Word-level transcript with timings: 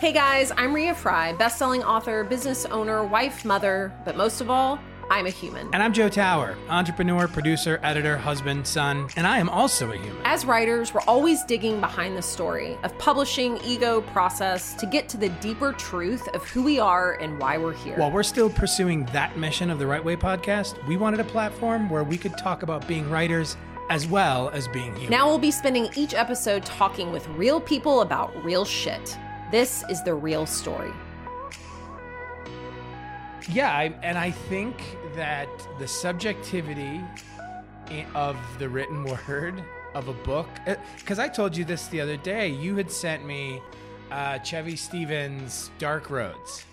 Hey 0.00 0.12
guys, 0.12 0.50
I'm 0.56 0.74
Rea 0.74 0.94
Frey, 0.94 1.32
best-selling 1.38 1.84
author, 1.84 2.24
business 2.24 2.64
owner, 2.66 3.04
wife, 3.04 3.44
mother, 3.44 3.92
but 4.04 4.16
most 4.16 4.40
of 4.40 4.50
all, 4.50 4.80
I'm 5.10 5.26
a 5.26 5.30
human. 5.30 5.68
And 5.74 5.82
I'm 5.82 5.92
Joe 5.92 6.08
Tower, 6.08 6.56
entrepreneur, 6.68 7.28
producer, 7.28 7.78
editor, 7.82 8.16
husband, 8.16 8.66
son, 8.66 9.08
and 9.14 9.26
I 9.26 9.38
am 9.38 9.48
also 9.48 9.92
a 9.92 9.96
human. 9.96 10.22
As 10.24 10.44
writers, 10.44 10.94
we're 10.94 11.02
always 11.02 11.44
digging 11.44 11.80
behind 11.80 12.16
the 12.16 12.22
story 12.22 12.78
of 12.82 12.96
publishing, 12.98 13.58
ego, 13.64 14.00
process 14.00 14.74
to 14.74 14.86
get 14.86 15.08
to 15.10 15.18
the 15.18 15.28
deeper 15.28 15.72
truth 15.74 16.26
of 16.28 16.42
who 16.48 16.62
we 16.62 16.78
are 16.80 17.14
and 17.20 17.38
why 17.38 17.58
we're 17.58 17.74
here. 17.74 17.96
While 17.96 18.10
we're 18.10 18.22
still 18.22 18.48
pursuing 18.48 19.04
that 19.06 19.36
mission 19.36 19.70
of 19.70 19.78
the 19.78 19.86
Write 19.86 20.04
Way 20.04 20.16
podcast, 20.16 20.84
we 20.86 20.96
wanted 20.96 21.20
a 21.20 21.24
platform 21.24 21.90
where 21.90 22.04
we 22.04 22.16
could 22.16 22.36
talk 22.38 22.62
about 22.62 22.88
being 22.88 23.08
writers 23.10 23.56
as 23.88 24.06
well 24.06 24.48
as 24.50 24.68
being 24.68 24.94
human. 24.94 25.10
Now 25.10 25.28
we'll 25.28 25.38
be 25.38 25.50
spending 25.50 25.88
each 25.96 26.14
episode 26.14 26.64
talking 26.64 27.12
with 27.12 27.26
real 27.28 27.60
people 27.60 28.00
about 28.00 28.44
real 28.44 28.64
shit. 28.64 29.18
This 29.50 29.84
is 29.90 30.02
the 30.02 30.14
real 30.14 30.46
story. 30.46 30.92
Yeah, 33.50 33.70
I, 33.70 33.94
and 34.02 34.16
I 34.16 34.30
think 34.30 34.80
that 35.14 35.48
the 35.78 35.86
subjectivity 35.86 37.00
of 38.14 38.36
the 38.58 38.68
written 38.68 39.04
word 39.04 39.62
of 39.94 40.08
a 40.08 40.12
book, 40.12 40.48
because 40.98 41.18
I 41.18 41.28
told 41.28 41.56
you 41.56 41.64
this 41.64 41.88
the 41.88 42.00
other 42.00 42.16
day, 42.16 42.48
you 42.48 42.76
had 42.76 42.90
sent 42.90 43.26
me 43.26 43.60
uh, 44.10 44.38
Chevy 44.38 44.76
Stevens' 44.76 45.70
Dark 45.78 46.08
Roads. 46.08 46.64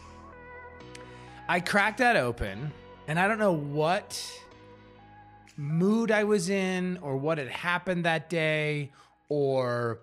I 1.49 1.59
cracked 1.59 1.97
that 1.97 2.15
open, 2.15 2.71
and 3.07 3.19
I 3.19 3.27
don't 3.27 3.39
know 3.39 3.51
what 3.51 4.21
mood 5.59 6.09
I 6.09 6.23
was 6.23 6.49
in 6.49 6.97
or 7.01 7.17
what 7.17 7.37
had 7.37 7.49
happened 7.49 8.05
that 8.05 8.29
day 8.29 8.91
or 9.27 10.01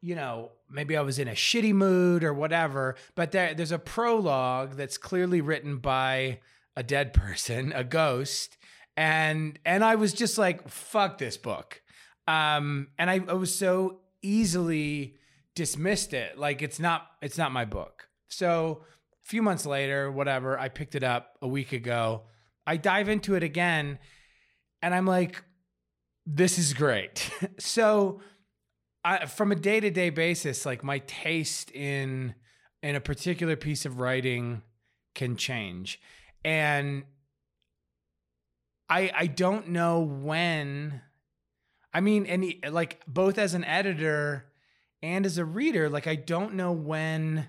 you 0.00 0.14
know, 0.14 0.52
maybe 0.70 0.96
I 0.96 1.00
was 1.00 1.18
in 1.18 1.28
a 1.28 1.32
shitty 1.32 1.72
mood 1.72 2.22
or 2.22 2.32
whatever, 2.32 2.94
but 3.16 3.32
there, 3.32 3.52
there's 3.54 3.72
a 3.72 3.78
prologue 3.78 4.74
that's 4.74 4.96
clearly 4.96 5.40
written 5.40 5.78
by 5.78 6.40
a 6.76 6.82
dead 6.82 7.12
person, 7.14 7.72
a 7.74 7.84
ghost, 7.84 8.56
and 8.96 9.58
and 9.64 9.84
I 9.84 9.94
was 9.94 10.12
just 10.12 10.38
like, 10.38 10.68
fuck 10.68 11.18
this 11.18 11.36
book. 11.36 11.80
Um, 12.26 12.88
and 12.98 13.08
I, 13.08 13.20
I 13.28 13.34
was 13.34 13.54
so 13.54 14.00
easily 14.22 15.16
dismissed 15.54 16.12
it. 16.12 16.38
Like 16.38 16.62
it's 16.62 16.78
not 16.78 17.06
it's 17.22 17.38
not 17.38 17.52
my 17.52 17.64
book. 17.64 18.08
So 18.28 18.84
a 19.12 19.26
few 19.26 19.42
months 19.42 19.66
later, 19.66 20.10
whatever, 20.10 20.58
I 20.58 20.68
picked 20.68 20.94
it 20.94 21.04
up 21.04 21.36
a 21.40 21.48
week 21.48 21.72
ago. 21.72 22.24
I 22.66 22.76
dive 22.76 23.08
into 23.08 23.34
it 23.34 23.42
again, 23.42 23.98
and 24.82 24.94
I'm 24.94 25.06
like, 25.06 25.42
this 26.26 26.58
is 26.58 26.74
great. 26.74 27.30
so 27.58 28.20
I, 29.04 29.26
from 29.26 29.52
a 29.52 29.56
day 29.56 29.80
to 29.80 29.90
day 29.90 30.10
basis, 30.10 30.66
like 30.66 30.84
my 30.84 30.98
taste 31.00 31.70
in 31.70 32.34
in 32.82 32.94
a 32.94 33.00
particular 33.00 33.56
piece 33.56 33.84
of 33.84 34.00
writing 34.00 34.62
can 35.14 35.36
change, 35.36 36.00
and 36.44 37.04
I 38.88 39.10
I 39.14 39.26
don't 39.26 39.68
know 39.68 40.00
when. 40.00 41.02
I 41.94 42.00
mean, 42.00 42.26
any 42.26 42.60
like 42.68 43.02
both 43.06 43.38
as 43.38 43.54
an 43.54 43.64
editor 43.64 44.52
and 45.02 45.24
as 45.24 45.38
a 45.38 45.44
reader, 45.44 45.88
like 45.88 46.06
I 46.06 46.16
don't 46.16 46.54
know 46.54 46.72
when 46.72 47.46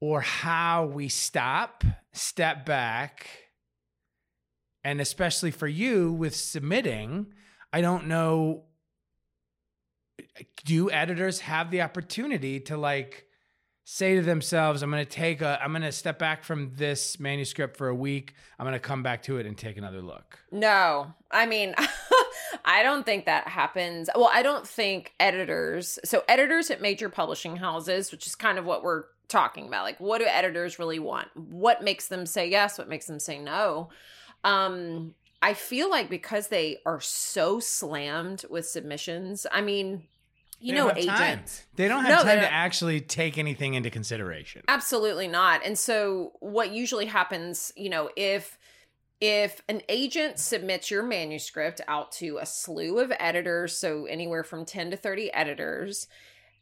or 0.00 0.20
how 0.20 0.84
we 0.84 1.08
stop, 1.08 1.84
step 2.12 2.64
back, 2.64 3.28
and 4.84 5.00
especially 5.00 5.50
for 5.50 5.68
you 5.68 6.12
with 6.12 6.34
submitting, 6.34 7.32
I 7.72 7.80
don't 7.80 8.06
know 8.06 8.64
do 10.64 10.90
editors 10.90 11.40
have 11.40 11.70
the 11.70 11.82
opportunity 11.82 12.60
to 12.60 12.76
like 12.76 13.26
say 13.84 14.14
to 14.16 14.22
themselves 14.22 14.82
i'm 14.82 14.90
going 14.90 15.04
to 15.04 15.10
take 15.10 15.42
a 15.42 15.62
i'm 15.62 15.72
going 15.72 15.82
to 15.82 15.92
step 15.92 16.18
back 16.18 16.44
from 16.44 16.70
this 16.76 17.18
manuscript 17.18 17.76
for 17.76 17.88
a 17.88 17.94
week. 17.94 18.34
I'm 18.58 18.64
going 18.64 18.74
to 18.74 18.80
come 18.80 19.02
back 19.02 19.24
to 19.24 19.38
it 19.38 19.46
and 19.46 19.56
take 19.58 19.76
another 19.76 20.00
look 20.00 20.38
no. 20.50 21.12
I 21.30 21.46
mean 21.46 21.74
i 22.64 22.82
don't 22.82 23.04
think 23.04 23.26
that 23.26 23.48
happens. 23.48 24.08
Well 24.14 24.30
i 24.32 24.42
don't 24.42 24.66
think 24.66 25.12
editors 25.18 25.98
so 26.04 26.22
editors 26.28 26.70
at 26.70 26.80
major 26.80 27.08
publishing 27.08 27.56
houses 27.56 28.12
which 28.12 28.26
is 28.26 28.34
kind 28.34 28.58
of 28.58 28.64
what 28.64 28.82
we're 28.82 29.04
talking 29.28 29.66
about 29.66 29.84
like 29.84 29.98
what 29.98 30.18
do 30.18 30.26
editors 30.26 30.78
really 30.78 30.98
want? 30.98 31.28
What 31.34 31.82
makes 31.82 32.08
them 32.08 32.26
say 32.26 32.48
yes? 32.48 32.78
What 32.78 32.88
makes 32.88 33.06
them 33.06 33.18
say 33.18 33.38
no 33.38 33.90
um 34.44 35.14
I 35.42 35.54
feel 35.54 35.90
like 35.90 36.08
because 36.08 36.48
they 36.48 36.78
are 36.86 37.00
so 37.00 37.58
slammed 37.58 38.44
with 38.48 38.64
submissions, 38.64 39.44
I 39.50 39.60
mean, 39.60 40.04
you 40.60 40.72
know, 40.72 40.92
agents. 40.94 41.66
They 41.74 41.88
don't 41.88 42.04
have 42.04 42.24
no, 42.24 42.30
time 42.30 42.40
to 42.40 42.52
actually 42.52 43.00
take 43.00 43.36
anything 43.36 43.74
into 43.74 43.90
consideration. 43.90 44.62
Absolutely 44.68 45.26
not. 45.26 45.62
And 45.64 45.76
so 45.76 46.34
what 46.38 46.70
usually 46.70 47.06
happens, 47.06 47.72
you 47.76 47.90
know, 47.90 48.10
if 48.16 48.56
if 49.20 49.62
an 49.68 49.82
agent 49.88 50.38
submits 50.38 50.90
your 50.90 51.02
manuscript 51.02 51.80
out 51.88 52.12
to 52.12 52.38
a 52.38 52.46
slew 52.46 53.00
of 53.00 53.12
editors, 53.18 53.76
so 53.76 54.06
anywhere 54.06 54.44
from 54.44 54.64
10 54.64 54.92
to 54.92 54.96
30 54.96 55.32
editors, 55.32 56.06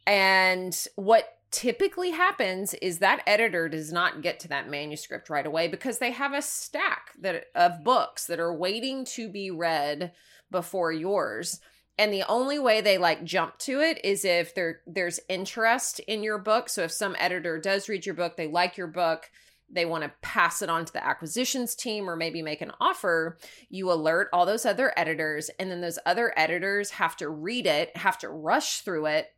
and 0.07 0.87
what 0.97 1.37
typically 1.51 2.11
happens 2.11 2.75
is 2.75 2.99
that 2.99 3.23
editor 3.27 3.69
does 3.69 3.93
not 3.93 4.23
get 4.23 4.39
to 4.41 4.49
that 4.49 4.71
manuscript 4.71 5.29
right 5.29 5.47
away 5.47 5.67
because 5.67 5.99
they 5.99 6.13
have 6.13 6.33
a 6.33 6.43
stack 6.43 7.11
that 7.21 7.47
of 7.55 7.83
books 7.83 8.27
that 8.27 8.39
are 8.39 8.55
waiting 8.55 9.05
to 9.05 9.29
be 9.29 9.51
read 9.51 10.13
before 10.51 10.93
yours 10.93 11.61
and 11.99 12.13
the 12.13 12.25
only 12.29 12.59
way 12.59 12.81
they 12.81 12.99
like 12.99 13.25
jump 13.25 13.59
to 13.59 13.81
it 13.81 14.03
is 14.05 14.25
if 14.25 14.55
there 14.55 14.81
there's 14.87 15.21
interest 15.29 15.99
in 16.01 16.23
your 16.23 16.39
book 16.39 16.69
so 16.69 16.83
if 16.83 16.93
some 16.93 17.17
editor 17.19 17.59
does 17.59 17.89
read 17.89 18.07
your 18.07 18.15
book 18.15 18.37
they 18.37 18.47
like 18.47 18.77
your 18.77 18.87
book 18.87 19.29
they 19.73 19.85
want 19.85 20.05
to 20.05 20.13
pass 20.21 20.63
it 20.63 20.71
on 20.71 20.85
to 20.85 20.93
the 20.93 21.05
acquisitions 21.05 21.75
team 21.75 22.09
or 22.09 22.17
maybe 22.17 22.43
make 22.43 22.61
an 22.61 22.73
offer, 22.81 23.39
you 23.69 23.91
alert 23.91 24.29
all 24.33 24.45
those 24.45 24.67
other 24.67 24.93
editors. 24.97 25.49
And 25.59 25.71
then 25.71 25.81
those 25.81 25.99
other 26.05 26.33
editors 26.37 26.91
have 26.91 27.17
to 27.19 27.29
read 27.29 27.67
it, 27.67 27.97
have 27.97 28.19
to 28.19 28.29
rush 28.29 28.81
through 28.81 29.07
it, 29.07 29.29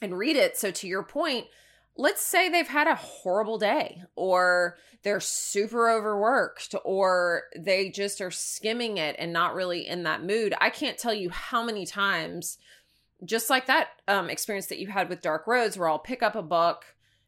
and 0.00 0.16
read 0.16 0.36
it. 0.36 0.56
So, 0.56 0.70
to 0.70 0.86
your 0.86 1.02
point, 1.02 1.46
let's 1.96 2.22
say 2.22 2.48
they've 2.48 2.66
had 2.66 2.86
a 2.86 2.94
horrible 2.94 3.58
day 3.58 4.02
or 4.16 4.76
they're 5.02 5.20
super 5.20 5.90
overworked 5.90 6.74
or 6.84 7.44
they 7.56 7.90
just 7.90 8.20
are 8.20 8.30
skimming 8.30 8.96
it 8.96 9.16
and 9.18 9.32
not 9.32 9.54
really 9.54 9.86
in 9.86 10.04
that 10.04 10.24
mood. 10.24 10.54
I 10.60 10.70
can't 10.70 10.98
tell 10.98 11.14
you 11.14 11.30
how 11.30 11.62
many 11.62 11.86
times, 11.86 12.58
just 13.24 13.50
like 13.50 13.66
that 13.66 13.88
um, 14.08 14.30
experience 14.30 14.66
that 14.66 14.78
you 14.78 14.88
had 14.88 15.08
with 15.08 15.20
Dark 15.22 15.46
Roads, 15.46 15.76
where 15.76 15.88
I'll 15.88 15.98
pick 15.98 16.22
up 16.22 16.34
a 16.34 16.42
book 16.42 16.84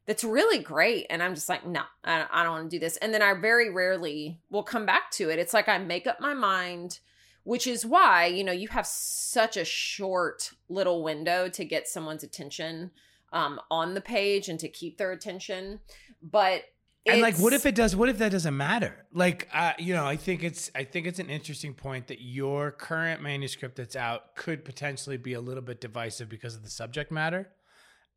that's 0.06 0.24
really 0.24 0.58
great 0.58 1.06
and 1.10 1.22
I'm 1.22 1.34
just 1.34 1.48
like, 1.48 1.66
no, 1.66 1.82
I, 2.04 2.26
I 2.30 2.42
don't 2.42 2.52
want 2.52 2.70
to 2.70 2.76
do 2.76 2.80
this. 2.80 2.96
And 2.98 3.14
then 3.14 3.22
I 3.22 3.34
very 3.34 3.70
rarely 3.70 4.40
will 4.50 4.62
come 4.62 4.86
back 4.86 5.10
to 5.12 5.30
it. 5.30 5.38
It's 5.38 5.54
like 5.54 5.68
I 5.68 5.78
make 5.78 6.06
up 6.06 6.20
my 6.20 6.34
mind 6.34 7.00
which 7.44 7.66
is 7.66 7.84
why 7.84 8.26
you 8.26 8.44
know 8.44 8.53
you 8.53 8.69
have 8.69 8.86
such 8.86 9.56
a 9.56 9.64
short 9.64 10.53
little 10.69 11.03
window 11.03 11.48
to 11.48 11.64
get 11.64 11.88
someone's 11.88 12.22
attention 12.22 12.91
um, 13.32 13.60
on 13.70 13.94
the 13.94 14.00
page 14.00 14.48
and 14.48 14.60
to 14.60 14.69
keep 14.69 14.98
their 14.98 15.12
attention. 15.12 15.81
But 16.22 16.64
and 17.04 17.20
like 17.20 17.36
what 17.38 17.52
if 17.52 17.66
it 17.66 17.75
does 17.75 17.97
what 17.97 18.08
if 18.08 18.19
that 18.19 18.31
doesn't 18.31 18.56
matter? 18.56 19.06
Like 19.12 19.48
uh, 19.52 19.72
you 19.78 19.92
know 19.92 20.06
i 20.06 20.16
think 20.16 20.44
it's 20.44 20.70
i 20.75 20.84
think 20.84 21.06
it's 21.06 21.19
an 21.19 21.31
interesting 21.31 21.75
point 21.75 22.06
that 22.08 22.20
your 22.20 22.70
current 22.70 23.20
manuscript 23.22 23.76
that's 23.76 23.97
out 23.97 24.36
could 24.36 24.64
potentially 24.64 25.16
be 25.16 25.32
a 25.32 25.41
little 25.41 25.62
bit 25.62 25.81
divisive 25.81 26.28
because 26.28 26.54
of 26.54 26.62
the 26.62 26.70
subject 26.70 27.10
matter. 27.10 27.50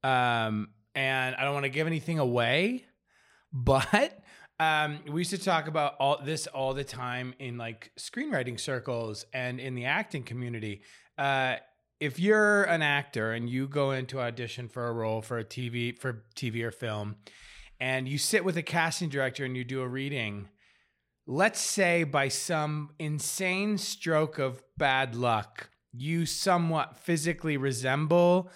Um 0.03 0.69
and 0.93 1.35
i 1.35 1.43
don't 1.43 1.53
want 1.53 1.65
to 1.65 1.69
give 1.69 1.87
anything 1.87 2.19
away 2.19 2.85
but 3.53 4.19
um, 4.59 4.99
we 5.09 5.21
used 5.21 5.31
to 5.31 5.37
talk 5.37 5.67
about 5.67 5.95
all 5.99 6.19
this 6.23 6.47
all 6.47 6.73
the 6.73 6.83
time 6.83 7.33
in 7.39 7.57
like 7.57 7.91
screenwriting 7.99 8.59
circles 8.59 9.25
and 9.33 9.59
in 9.59 9.75
the 9.75 9.85
acting 9.85 10.23
community. 10.23 10.81
Uh, 11.17 11.55
if 11.99 12.19
you're 12.19 12.63
an 12.63 12.81
actor 12.81 13.31
and 13.31 13.49
you 13.49 13.67
go 13.67 13.91
into 13.91 14.19
audition 14.19 14.67
for 14.67 14.87
a 14.87 14.93
role 14.93 15.21
for 15.21 15.39
a 15.39 15.43
TV 15.43 15.97
for 15.97 16.23
TV 16.35 16.63
or 16.63 16.71
film, 16.71 17.17
and 17.79 18.07
you 18.07 18.17
sit 18.17 18.45
with 18.45 18.57
a 18.57 18.63
casting 18.63 19.09
director 19.09 19.43
and 19.43 19.57
you 19.57 19.63
do 19.63 19.81
a 19.81 19.87
reading, 19.87 20.47
let's 21.27 21.59
say 21.59 22.03
by 22.03 22.27
some 22.29 22.91
insane 22.99 23.77
stroke 23.77 24.39
of 24.39 24.61
bad 24.77 25.15
luck, 25.15 25.69
you 25.91 26.25
somewhat 26.25 26.97
physically 26.97 27.57
resemble 27.57 28.51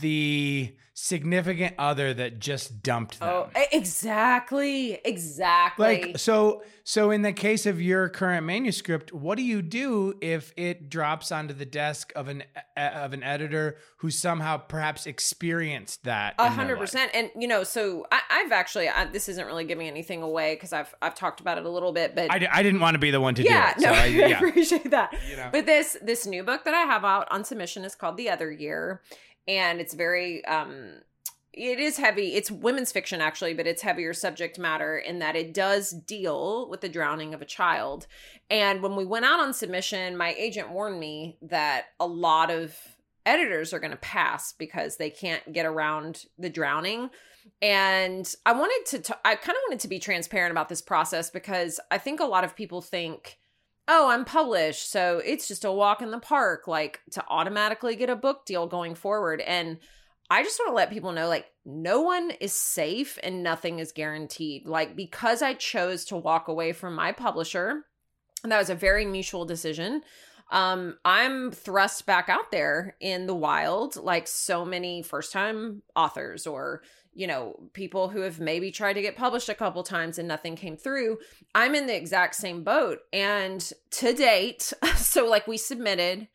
the 0.00 0.74
significant 0.94 1.74
other 1.78 2.14
that 2.14 2.38
just 2.38 2.82
dumped 2.82 3.20
them. 3.20 3.28
Oh, 3.28 3.48
exactly. 3.72 4.98
Exactly. 5.04 5.86
Like 5.86 6.18
so 6.18 6.62
so 6.84 7.10
in 7.10 7.22
the 7.22 7.32
case 7.32 7.66
of 7.66 7.80
your 7.80 8.08
current 8.08 8.44
manuscript, 8.46 9.12
what 9.12 9.36
do 9.36 9.42
you 9.42 9.62
do 9.62 10.14
if 10.20 10.52
it 10.56 10.88
drops 10.88 11.30
onto 11.30 11.54
the 11.54 11.64
desk 11.64 12.12
of 12.16 12.28
an 12.28 12.44
of 12.76 13.12
an 13.12 13.22
editor 13.22 13.76
who 13.98 14.10
somehow 14.10 14.56
perhaps 14.56 15.06
experienced 15.06 16.04
that? 16.04 16.34
A 16.38 16.50
hundred 16.50 16.78
percent. 16.78 17.10
And 17.14 17.30
you 17.38 17.48
know, 17.48 17.64
so 17.64 18.06
I, 18.10 18.20
have 18.42 18.52
actually 18.52 18.88
I, 18.88 19.04
this 19.04 19.28
isn't 19.28 19.46
really 19.46 19.64
giving 19.64 19.88
anything 19.88 20.22
away 20.22 20.54
because 20.54 20.72
I've 20.72 20.94
I've 21.02 21.14
talked 21.14 21.40
about 21.40 21.58
it 21.58 21.66
a 21.66 21.70
little 21.70 21.92
bit, 21.92 22.14
but 22.14 22.30
I, 22.30 22.48
I 22.50 22.62
didn't 22.62 22.80
want 22.80 22.94
to 22.94 22.98
be 22.98 23.10
the 23.10 23.20
one 23.20 23.34
to 23.34 23.42
yeah, 23.42 23.74
do 23.74 23.80
it. 23.80 23.86
No, 23.86 23.92
so 23.94 24.00
I, 24.00 24.06
yeah. 24.06 24.26
I 24.26 24.30
appreciate 24.30 24.90
that. 24.90 25.14
You 25.28 25.36
know. 25.36 25.48
But 25.52 25.66
this 25.66 25.96
this 26.02 26.26
new 26.26 26.42
book 26.42 26.64
that 26.64 26.74
I 26.74 26.82
have 26.82 27.04
out 27.04 27.28
on 27.30 27.44
submission 27.44 27.84
is 27.84 27.94
called 27.94 28.16
The 28.16 28.30
Other 28.30 28.50
Year 28.50 29.02
and 29.46 29.80
it's 29.80 29.94
very 29.94 30.44
um 30.44 31.00
it 31.52 31.78
is 31.78 31.98
heavy. 31.98 32.34
It's 32.34 32.50
women's 32.50 32.92
fiction 32.92 33.20
actually, 33.20 33.52
but 33.52 33.66
it's 33.66 33.82
heavier 33.82 34.14
subject 34.14 34.58
matter 34.58 34.96
in 34.96 35.18
that 35.18 35.36
it 35.36 35.52
does 35.52 35.90
deal 35.90 36.68
with 36.70 36.80
the 36.80 36.88
drowning 36.88 37.34
of 37.34 37.42
a 37.42 37.46
child. 37.46 38.06
And 38.48 38.82
when 38.82 38.96
we 38.96 39.04
went 39.04 39.26
out 39.26 39.38
on 39.38 39.52
submission, 39.52 40.16
my 40.16 40.34
agent 40.38 40.70
warned 40.70 40.98
me 40.98 41.36
that 41.42 41.86
a 42.00 42.06
lot 42.06 42.50
of 42.50 42.74
editors 43.26 43.72
are 43.72 43.78
going 43.78 43.90
to 43.90 43.98
pass 43.98 44.52
because 44.52 44.96
they 44.96 45.10
can't 45.10 45.52
get 45.52 45.66
around 45.66 46.24
the 46.38 46.50
drowning. 46.50 47.10
And 47.60 48.32
I 48.46 48.52
wanted 48.52 48.86
to, 48.86 48.98
t- 49.00 49.20
I 49.24 49.34
kind 49.34 49.56
of 49.56 49.62
wanted 49.68 49.80
to 49.80 49.88
be 49.88 49.98
transparent 49.98 50.52
about 50.52 50.68
this 50.68 50.82
process 50.82 51.30
because 51.30 51.78
I 51.90 51.98
think 51.98 52.20
a 52.20 52.24
lot 52.24 52.44
of 52.44 52.56
people 52.56 52.80
think, 52.80 53.38
oh, 53.88 54.08
I'm 54.08 54.24
published, 54.24 54.90
so 54.90 55.20
it's 55.24 55.48
just 55.48 55.64
a 55.64 55.72
walk 55.72 56.02
in 56.02 56.10
the 56.10 56.18
park, 56.18 56.68
like 56.68 57.00
to 57.12 57.24
automatically 57.28 57.96
get 57.96 58.10
a 58.10 58.16
book 58.16 58.46
deal 58.46 58.66
going 58.66 58.94
forward. 58.94 59.40
And 59.40 59.78
I 60.30 60.42
just 60.42 60.58
want 60.60 60.70
to 60.70 60.76
let 60.76 60.90
people 60.90 61.12
know 61.12 61.28
like, 61.28 61.46
no 61.64 62.00
one 62.00 62.30
is 62.40 62.52
safe 62.52 63.18
and 63.22 63.42
nothing 63.42 63.78
is 63.78 63.92
guaranteed. 63.92 64.66
Like, 64.66 64.96
because 64.96 65.42
I 65.42 65.54
chose 65.54 66.04
to 66.06 66.16
walk 66.16 66.48
away 66.48 66.72
from 66.72 66.94
my 66.94 67.12
publisher, 67.12 67.84
and 68.42 68.50
that 68.50 68.58
was 68.58 68.70
a 68.70 68.74
very 68.74 69.04
mutual 69.04 69.44
decision. 69.44 70.02
Um, 70.50 70.98
I'm 71.04 71.50
thrust 71.50 72.06
back 72.06 72.28
out 72.28 72.50
there 72.50 72.96
in 73.00 73.26
the 73.26 73.34
wild, 73.34 73.96
like 73.96 74.26
so 74.28 74.64
many 74.64 75.02
first 75.02 75.32
time 75.32 75.82
authors 75.96 76.46
or 76.46 76.82
you 77.14 77.26
know, 77.26 77.68
people 77.72 78.08
who 78.08 78.20
have 78.22 78.40
maybe 78.40 78.70
tried 78.70 78.94
to 78.94 79.02
get 79.02 79.16
published 79.16 79.48
a 79.48 79.54
couple 79.54 79.82
times 79.82 80.18
and 80.18 80.26
nothing 80.26 80.56
came 80.56 80.76
through. 80.76 81.18
I'm 81.54 81.74
in 81.74 81.86
the 81.86 81.96
exact 81.96 82.34
same 82.34 82.64
boat. 82.64 83.00
And 83.12 83.70
to 83.92 84.12
date, 84.12 84.72
so 84.96 85.26
like 85.26 85.46
we 85.46 85.56
submitted 85.56 86.28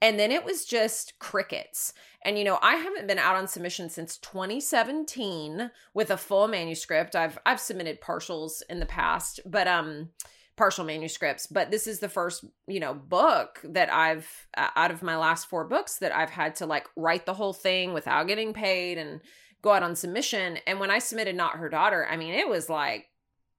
and 0.00 0.18
then 0.18 0.30
it 0.30 0.44
was 0.44 0.66
just 0.66 1.18
crickets. 1.18 1.94
And 2.22 2.38
you 2.38 2.44
know, 2.44 2.58
I 2.60 2.76
haven't 2.76 3.08
been 3.08 3.18
out 3.18 3.36
on 3.36 3.48
submission 3.48 3.88
since 3.88 4.18
2017 4.18 5.70
with 5.94 6.10
a 6.10 6.16
full 6.16 6.46
manuscript. 6.46 7.16
I've 7.16 7.38
I've 7.46 7.60
submitted 7.60 8.00
partials 8.00 8.62
in 8.68 8.80
the 8.80 8.86
past, 8.86 9.40
but 9.46 9.66
um 9.66 10.10
partial 10.56 10.84
manuscripts, 10.84 11.48
but 11.48 11.70
this 11.70 11.86
is 11.86 11.98
the 11.98 12.08
first, 12.08 12.44
you 12.68 12.78
know, 12.78 12.94
book 12.94 13.60
that 13.64 13.92
I've 13.92 14.46
uh, 14.56 14.68
out 14.76 14.92
of 14.92 15.02
my 15.02 15.16
last 15.16 15.48
four 15.48 15.64
books 15.64 15.98
that 15.98 16.14
I've 16.14 16.30
had 16.30 16.54
to 16.56 16.66
like 16.66 16.86
write 16.96 17.26
the 17.26 17.34
whole 17.34 17.52
thing 17.52 17.92
without 17.92 18.28
getting 18.28 18.52
paid 18.52 18.98
and 18.98 19.20
go 19.64 19.72
out 19.72 19.82
on 19.82 19.96
submission. 19.96 20.58
And 20.66 20.78
when 20.78 20.90
I 20.90 20.98
submitted 20.98 21.34
Not 21.34 21.56
Her 21.56 21.70
Daughter, 21.70 22.06
I 22.08 22.18
mean, 22.18 22.34
it 22.34 22.48
was 22.48 22.68
like 22.68 23.08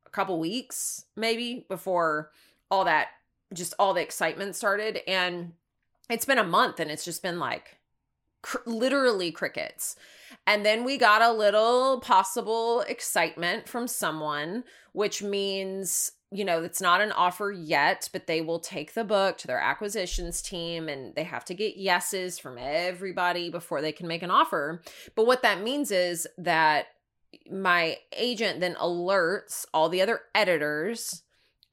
a 0.06 0.12
couple 0.12 0.40
weeks 0.40 1.04
maybe 1.16 1.66
before 1.68 2.31
all 2.69 2.86
that, 2.86 3.07
just 3.54 3.74
all 3.80 3.96
the 3.96 4.04
excitement 4.04 4.56
started. 4.56 5.00
And 5.07 5.54
it's 6.07 6.25
been 6.25 6.38
a 6.38 6.44
month 6.44 6.80
and 6.80 6.92
it's 6.92 7.04
just 7.04 7.24
been 7.24 7.40
like 7.40 7.80
cr- 8.44 8.57
literally 8.68 9.31
crickets. 9.31 9.96
And 10.46 10.63
then 10.63 10.84
we 10.84 11.00
got 11.00 11.24
a 11.24 11.34
little 11.34 12.00
possible 12.02 12.81
excitement 12.81 13.68
from 13.68 13.88
someone, 13.88 14.63
which 14.94 15.24
means 15.24 16.12
you 16.38 16.46
know, 16.46 16.64
it's 16.64 16.82
not 16.82 17.02
an 17.02 17.12
offer 17.12 17.52
yet, 17.52 18.10
but 18.12 18.28
they 18.28 18.42
will 18.42 18.60
take 18.60 18.94
the 18.94 19.04
book 19.04 19.38
to 19.40 19.48
their 19.48 19.60
acquisitions 19.60 20.42
team 20.42 20.90
and 20.90 21.16
they 21.16 21.24
have 21.24 21.46
to 21.46 21.54
get 21.54 21.78
yeses 21.78 22.38
from 22.40 22.58
everybody 22.60 23.50
before 23.50 23.82
they 23.82 23.92
can 23.92 24.08
make 24.08 24.24
an 24.24 24.32
offer. 24.32 24.82
But 25.16 25.26
what 25.26 25.42
that 25.44 25.62
means 25.62 25.92
is 25.92 26.28
that 26.38 26.88
my 27.52 27.98
agent 28.16 28.60
then 28.60 28.76
alerts 28.76 29.66
all 29.74 29.90
the 29.90 30.02
other 30.02 30.22
editors 30.34 31.24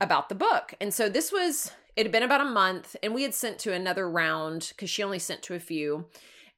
about 0.01 0.29
the 0.29 0.35
book. 0.35 0.75
And 0.81 0.93
so 0.93 1.09
this 1.09 1.31
was, 1.31 1.71
it 1.97 2.05
had 2.05 2.13
been 2.13 2.23
about 2.23 2.41
a 2.41 2.45
month 2.45 2.97
and 3.03 3.15
we 3.15 3.23
had 3.23 3.35
sent 3.35 3.59
to 3.61 3.73
another 3.73 4.11
round 4.11 4.69
because 4.71 4.91
she 4.91 5.03
only 5.03 5.19
sent 5.19 5.43
to 5.43 5.55
a 5.55 5.61
few. 5.61 6.07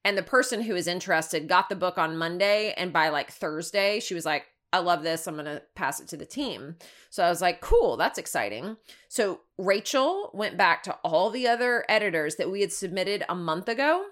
And 0.05 0.19
the 0.19 0.23
person 0.23 0.62
who 0.62 0.75
was 0.75 0.87
interested 0.87 1.49
got 1.49 1.69
the 1.69 1.77
book 1.77 1.97
on 1.97 2.19
Monday. 2.19 2.75
And 2.77 2.93
by 2.93 3.09
like 3.09 3.31
Thursday, 3.31 4.01
she 4.01 4.15
was 4.15 4.27
like, 4.27 4.47
I 4.75 4.79
love 4.79 5.05
this. 5.05 5.29
I'm 5.29 5.35
going 5.35 5.44
to 5.44 5.62
pass 5.76 6.00
it 6.00 6.09
to 6.09 6.17
the 6.17 6.26
team. 6.26 6.75
So 7.09 7.23
I 7.23 7.31
was 7.31 7.41
like, 7.41 7.61
cool, 7.61 7.97
that's 7.97 8.19
exciting. 8.19 8.76
So 9.06 9.43
Rachel 9.56 10.32
went 10.35 10.56
back 10.56 10.82
to 10.82 10.99
all 11.05 11.31
the 11.31 11.47
other 11.47 11.85
editors 11.88 12.35
that 12.37 12.50
we 12.50 12.61
had 12.61 12.73
submitted 12.73 13.25
a 13.29 13.37
month 13.37 13.69
ago. 13.69 14.05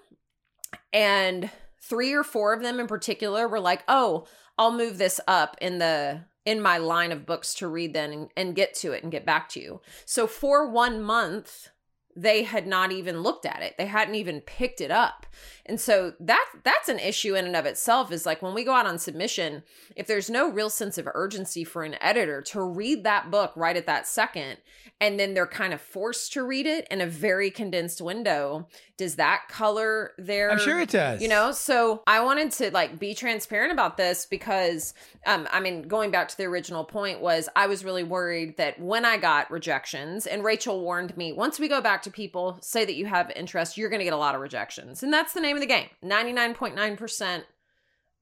And 0.93 1.49
three 1.81 2.13
or 2.13 2.23
four 2.23 2.53
of 2.53 2.61
them 2.61 2.79
in 2.79 2.87
particular 2.87 3.45
were 3.45 3.59
like, 3.59 3.83
oh, 3.89 4.25
I'll 4.57 4.71
move 4.71 4.99
this 4.99 5.19
up 5.27 5.57
in 5.59 5.79
the 5.79 6.21
in 6.45 6.61
my 6.61 6.77
line 6.77 7.11
of 7.11 7.25
books 7.25 7.53
to 7.55 7.67
read 7.67 7.93
then 7.93 8.13
and, 8.13 8.29
and 8.37 8.55
get 8.55 8.73
to 8.75 8.93
it 8.93 9.03
and 9.03 9.11
get 9.11 9.25
back 9.25 9.49
to 9.49 9.59
you. 9.59 9.81
So 10.05 10.27
for 10.27 10.69
one 10.69 11.01
month, 11.01 11.69
they 12.15 12.43
had 12.43 12.67
not 12.67 12.91
even 12.91 13.21
looked 13.21 13.45
at 13.45 13.61
it. 13.61 13.75
They 13.77 13.87
hadn't 13.87 14.15
even 14.15 14.41
picked 14.41 14.81
it 14.81 14.91
up. 14.91 15.25
And 15.65 15.79
so 15.79 16.13
that 16.19 16.45
that's 16.63 16.89
an 16.89 16.99
issue 16.99 17.35
in 17.35 17.45
and 17.45 17.55
of 17.55 17.65
itself 17.65 18.11
is 18.11 18.25
like 18.25 18.41
when 18.41 18.53
we 18.53 18.63
go 18.63 18.73
out 18.73 18.85
on 18.85 18.99
submission 18.99 19.63
if 19.95 20.07
there's 20.07 20.29
no 20.29 20.49
real 20.49 20.69
sense 20.69 20.97
of 20.97 21.07
urgency 21.13 21.63
for 21.63 21.83
an 21.83 21.95
editor 22.01 22.41
to 22.41 22.61
read 22.61 23.03
that 23.03 23.31
book 23.31 23.53
right 23.55 23.77
at 23.77 23.85
that 23.85 24.05
second 24.07 24.57
and 24.99 25.19
then 25.19 25.33
they're 25.33 25.47
kind 25.47 25.73
of 25.73 25.81
forced 25.81 26.33
to 26.33 26.43
read 26.43 26.65
it 26.65 26.87
in 26.91 27.01
a 27.01 27.07
very 27.07 27.49
condensed 27.49 28.01
window 28.01 28.67
does 28.97 29.15
that 29.15 29.43
color 29.49 30.11
their 30.17 30.51
I'm 30.51 30.59
sure 30.59 30.79
it 30.79 30.89
does. 30.89 31.21
You 31.21 31.27
know, 31.27 31.51
so 31.51 32.03
I 32.05 32.23
wanted 32.23 32.51
to 32.53 32.71
like 32.71 32.99
be 32.99 33.13
transparent 33.13 33.71
about 33.71 33.97
this 33.97 34.25
because 34.25 34.93
um 35.25 35.47
I 35.51 35.59
mean 35.59 35.83
going 35.83 36.11
back 36.11 36.27
to 36.29 36.37
the 36.37 36.45
original 36.45 36.83
point 36.83 37.19
was 37.19 37.49
I 37.55 37.67
was 37.67 37.83
really 37.83 38.03
worried 38.03 38.57
that 38.57 38.79
when 38.79 39.05
I 39.05 39.17
got 39.17 39.49
rejections 39.49 40.27
and 40.27 40.43
Rachel 40.43 40.81
warned 40.81 41.17
me 41.17 41.33
once 41.33 41.59
we 41.59 41.67
go 41.67 41.81
back 41.81 42.03
to 42.03 42.11
people 42.11 42.57
say 42.61 42.85
that 42.85 42.95
you 42.95 43.05
have 43.07 43.31
interest 43.35 43.77
you're 43.77 43.89
going 43.89 43.99
to 43.99 44.05
get 44.05 44.13
a 44.13 44.17
lot 44.17 44.35
of 44.35 44.41
rejections. 44.41 45.01
And 45.03 45.11
that's 45.11 45.33
the 45.33 45.41
name 45.41 45.55
of 45.55 45.61
the 45.61 45.67
game. 45.67 45.87
99.9% 46.03 47.43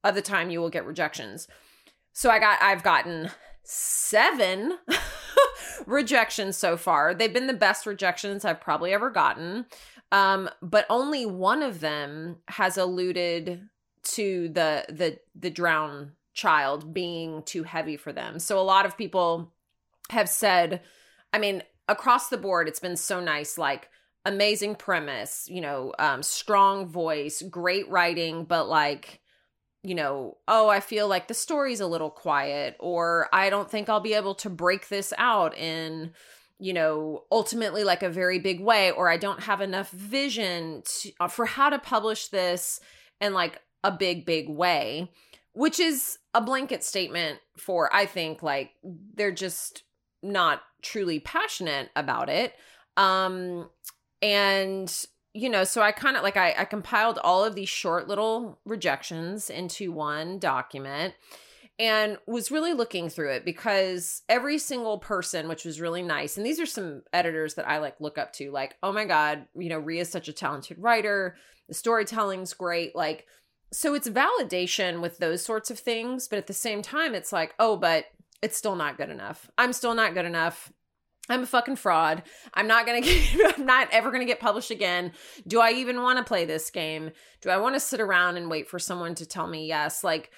of 0.04 0.16
the 0.16 0.22
time 0.22 0.50
you 0.50 0.60
will 0.60 0.70
get 0.70 0.86
rejections. 0.86 1.48
So 2.14 2.30
I 2.30 2.40
got 2.40 2.62
I've 2.62 2.84
gotten 2.84 3.30
7 3.64 4.78
rejections 5.86 6.58
so 6.58 6.78
far. 6.78 7.14
They've 7.14 7.34
been 7.34 7.48
the 7.48 7.54
best 7.54 7.86
rejections 7.86 8.46
I've 8.46 8.62
probably 8.62 8.94
ever 8.94 9.10
gotten. 9.10 9.66
Um, 10.12 10.50
but 10.62 10.86
only 10.90 11.26
one 11.26 11.64
of 11.64 11.80
them 11.80 12.38
has 12.48 12.78
alluded 12.78 13.70
to 14.04 14.50
the 14.50 14.86
the 14.90 15.20
the 15.36 15.50
drown 15.50 16.14
child 16.34 16.94
being 16.94 17.44
too 17.44 17.64
heavy 17.64 17.98
for 17.98 18.12
them. 18.12 18.40
So 18.40 18.60
a 18.60 18.64
lot 18.64 18.86
of 18.86 18.98
people 18.98 19.54
have 20.10 20.28
said, 20.28 20.82
I 21.32 21.40
mean, 21.40 21.64
across 21.88 22.30
the 22.30 22.38
board, 22.38 22.68
it's 22.68 22.80
been 22.80 22.98
so 22.98 23.20
nice. 23.20 23.58
Like 23.58 23.90
amazing 24.26 24.76
premise, 24.76 25.48
you 25.50 25.62
know, 25.62 25.94
um, 25.98 26.24
strong 26.24 26.88
voice, 26.88 27.42
great 27.42 27.90
writing, 27.90 28.44
but 28.44 28.68
like 28.68 29.21
you 29.84 29.96
know, 29.96 30.38
oh, 30.48 30.70
I 30.70 30.80
feel 30.80 31.08
like 31.08 31.28
the 31.28 31.34
story's 31.34 31.80
a 31.80 31.88
little 31.88 32.12
quiet, 32.12 32.76
or 32.80 33.28
I 33.34 33.50
don't 33.50 33.70
think 33.70 33.90
I'll 33.90 34.00
be 34.00 34.14
able 34.14 34.36
to 34.36 34.50
break 34.50 34.90
this 34.90 35.12
out 35.18 35.58
in, 35.58 36.14
you 36.60 36.74
know, 36.74 37.24
ultimately 37.32 37.84
like 37.84 38.04
a 38.04 38.10
very 38.10 38.38
big 38.38 38.62
way, 38.62 38.92
or 38.92 39.10
I 39.10 39.18
don't 39.18 39.42
have 39.42 39.60
enough 39.60 39.90
vision 39.90 40.84
to, 40.86 41.12
uh, 41.20 41.28
for 41.28 41.46
how 41.46 41.70
to 41.70 41.80
publish 41.80 42.28
this 42.28 42.80
in 43.20 43.34
like 43.34 43.60
a 43.84 43.92
big, 43.92 44.26
big 44.26 44.50
way, 44.50 45.12
which 45.54 45.80
is 45.80 46.20
a 46.36 46.42
blanket 46.42 46.84
statement 46.84 47.40
for, 47.58 47.94
I 47.94 48.06
think, 48.06 48.44
like 48.44 48.72
they're 48.84 49.32
just 49.32 49.84
not 50.22 50.62
truly 50.84 51.20
passionate 51.20 51.90
about 51.96 52.30
it. 52.30 52.54
Um, 52.98 53.70
and 54.22 55.06
you 55.34 55.50
know, 55.50 55.64
so 55.64 55.82
I 55.82 55.92
kind 55.92 56.18
of 56.18 56.24
like 56.24 56.38
I, 56.38 56.54
I 56.58 56.66
compiled 56.66 57.20
all 57.24 57.44
of 57.44 57.56
these 57.56 57.70
short 57.70 58.08
little 58.08 58.60
rejections 58.66 59.50
into 59.50 59.92
one 59.92 60.40
document 60.40 61.14
and 61.80 62.18
was 62.28 62.52
really 62.52 62.74
looking 62.74 63.10
through 63.10 63.32
it 63.32 63.46
because 63.46 64.22
every 64.30 64.58
single 64.58 65.00
person, 65.00 65.48
which 65.48 65.66
was 65.66 65.82
really 65.82 66.04
nice, 66.04 66.38
and 66.38 66.46
these 66.46 66.60
are 66.60 66.66
some 66.66 67.04
editors 67.14 67.56
that 67.56 67.68
I 67.68 67.80
like 67.80 68.00
look 68.00 68.18
up 68.18 68.34
to, 68.34 68.52
like, 68.52 68.76
oh 68.84 68.92
my 68.92 69.06
God, 69.06 69.48
you 69.56 69.70
know, 69.70 69.80
Rea's 69.80 70.10
such 70.10 70.28
a 70.28 70.34
talented 70.34 70.78
writer, 70.80 71.38
the 71.68 71.74
storytelling's 71.74 72.54
great. 72.54 72.96
Like, 72.96 73.26
so 73.72 73.94
it's 73.94 74.10
validation 74.10 75.02
with 75.02 75.18
those 75.18 75.44
sorts 75.44 75.72
of 75.72 75.80
things, 75.80 76.28
but 76.28 76.38
at 76.38 76.48
the 76.48 76.54
same 76.54 76.82
time, 76.82 77.16
it's 77.16 77.32
like, 77.32 77.56
oh, 77.58 77.78
but 77.78 78.06
it's 78.42 78.58
still 78.58 78.76
not 78.76 78.98
good 78.98 79.10
enough. 79.10 79.50
I'm 79.58 79.72
still 79.72 79.96
not 79.96 80.14
good 80.14 80.26
enough. 80.26 80.74
I'm 81.30 81.44
a 81.44 81.46
fucking 81.48 81.78
fraud. 81.78 82.24
I'm 82.54 82.68
not 82.68 82.86
going 82.86 83.04
to 83.04 83.54
I'm 83.58 83.66
not 83.66 83.90
ever 83.92 84.10
going 84.10 84.22
to 84.22 84.32
get 84.32 84.40
published 84.40 84.72
again. 84.72 85.14
Do 85.48 85.62
I 85.62 85.72
even 85.72 86.02
want 86.02 86.18
to 86.18 86.24
play 86.24 86.46
this 86.46 86.70
game? 86.70 87.12
Do 87.42 87.50
I 87.50 87.58
want 87.58 87.76
to 87.76 87.80
sit 87.80 88.02
around 88.02 88.38
and 88.38 88.50
wait 88.50 88.68
for 88.68 88.80
someone 88.80 89.16
to 89.16 89.26
tell 89.26 89.48
me 89.48 89.68
yes? 89.68 90.04
Like 90.04 90.32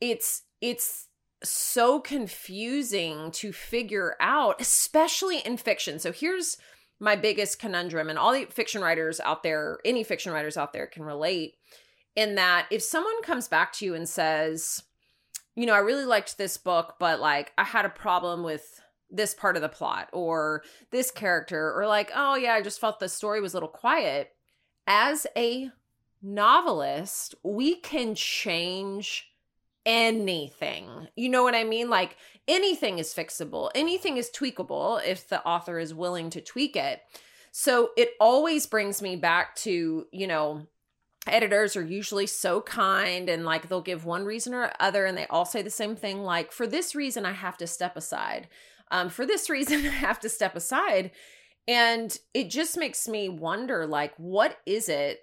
it's, 0.00 0.42
it's 0.60 1.08
so 1.42 2.00
confusing 2.00 3.30
to 3.32 3.52
figure 3.52 4.16
out, 4.20 4.60
especially 4.60 5.38
in 5.38 5.56
fiction. 5.56 5.98
So 5.98 6.12
here's 6.12 6.56
my 7.00 7.16
biggest 7.16 7.58
conundrum, 7.58 8.10
and 8.10 8.18
all 8.18 8.32
the 8.32 8.44
fiction 8.44 8.82
writers 8.82 9.20
out 9.20 9.42
there, 9.42 9.78
any 9.84 10.04
fiction 10.04 10.32
writers 10.32 10.58
out 10.58 10.74
there 10.74 10.86
can 10.86 11.02
relate 11.02 11.54
in 12.14 12.34
that 12.34 12.66
if 12.70 12.82
someone 12.82 13.22
comes 13.22 13.48
back 13.48 13.72
to 13.72 13.84
you 13.84 13.94
and 13.94 14.08
says, 14.08 14.82
you 15.56 15.64
know, 15.64 15.72
I 15.72 15.78
really 15.78 16.04
liked 16.04 16.36
this 16.36 16.58
book, 16.58 16.96
but 16.98 17.20
like 17.20 17.52
I 17.56 17.64
had 17.64 17.84
a 17.84 17.90
problem 17.90 18.42
with 18.42 18.80
this 19.10 19.34
part 19.34 19.56
of 19.56 19.62
the 19.62 19.68
plot 19.68 20.08
or 20.12 20.62
this 20.90 21.10
character 21.10 21.72
or 21.74 21.86
like 21.86 22.10
oh 22.14 22.36
yeah 22.36 22.54
i 22.54 22.62
just 22.62 22.80
felt 22.80 23.00
the 23.00 23.08
story 23.08 23.40
was 23.40 23.52
a 23.52 23.56
little 23.56 23.68
quiet 23.68 24.32
as 24.86 25.26
a 25.36 25.70
novelist 26.22 27.34
we 27.42 27.76
can 27.76 28.14
change 28.14 29.30
anything. 29.86 31.08
You 31.16 31.28
know 31.28 31.42
what 31.42 31.54
I 31.54 31.64
mean? 31.64 31.90
Like 31.90 32.16
anything 32.46 32.98
is 32.98 33.14
fixable, 33.14 33.70
anything 33.74 34.16
is 34.16 34.30
tweakable 34.30 35.04
if 35.04 35.28
the 35.28 35.44
author 35.44 35.78
is 35.78 35.94
willing 35.94 36.30
to 36.30 36.40
tweak 36.40 36.76
it. 36.76 37.00
So 37.52 37.90
it 37.96 38.10
always 38.20 38.66
brings 38.66 39.02
me 39.02 39.16
back 39.16 39.56
to, 39.56 40.06
you 40.12 40.26
know, 40.26 40.66
editors 41.26 41.76
are 41.76 41.84
usually 41.84 42.26
so 42.26 42.60
kind 42.60 43.28
and 43.28 43.44
like 43.44 43.68
they'll 43.68 43.80
give 43.80 44.04
one 44.04 44.24
reason 44.24 44.54
or 44.54 44.72
other 44.80 45.04
and 45.04 45.18
they 45.18 45.26
all 45.26 45.44
say 45.44 45.60
the 45.60 45.68
same 45.68 45.94
thing 45.94 46.22
like 46.22 46.50
for 46.50 46.66
this 46.66 46.94
reason 46.94 47.26
i 47.26 47.32
have 47.32 47.58
to 47.58 47.66
step 47.66 47.94
aside 47.94 48.48
um, 48.90 49.08
for 49.08 49.26
this 49.26 49.50
reason 49.50 49.78
i 49.86 49.90
have 49.90 50.20
to 50.20 50.28
step 50.28 50.56
aside 50.56 51.10
and 51.68 52.18
it 52.34 52.50
just 52.50 52.76
makes 52.76 53.06
me 53.06 53.28
wonder 53.28 53.86
like 53.86 54.14
what 54.16 54.58
is 54.66 54.88
it 54.88 55.22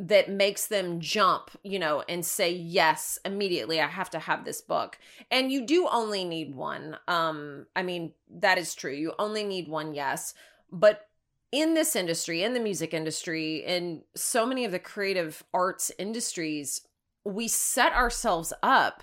that 0.00 0.30
makes 0.30 0.68
them 0.68 1.00
jump, 1.00 1.50
you 1.64 1.78
know, 1.78 2.04
and 2.08 2.24
say 2.24 2.52
yes 2.52 3.18
immediately. 3.24 3.80
I 3.80 3.88
have 3.88 4.10
to 4.10 4.20
have 4.20 4.44
this 4.44 4.60
book. 4.60 4.96
And 5.30 5.50
you 5.50 5.66
do 5.66 5.88
only 5.90 6.24
need 6.24 6.54
one. 6.54 6.96
Um 7.08 7.66
I 7.74 7.82
mean, 7.82 8.12
that 8.30 8.58
is 8.58 8.74
true. 8.74 8.92
You 8.92 9.14
only 9.18 9.42
need 9.42 9.68
one 9.68 9.94
yes. 9.94 10.34
But 10.70 11.08
in 11.50 11.74
this 11.74 11.96
industry, 11.96 12.44
in 12.44 12.52
the 12.52 12.60
music 12.60 12.94
industry, 12.94 13.64
in 13.66 14.02
so 14.14 14.46
many 14.46 14.64
of 14.64 14.70
the 14.70 14.78
creative 14.78 15.42
arts 15.52 15.90
industries, 15.98 16.82
we 17.24 17.48
set 17.48 17.92
ourselves 17.92 18.52
up 18.62 19.02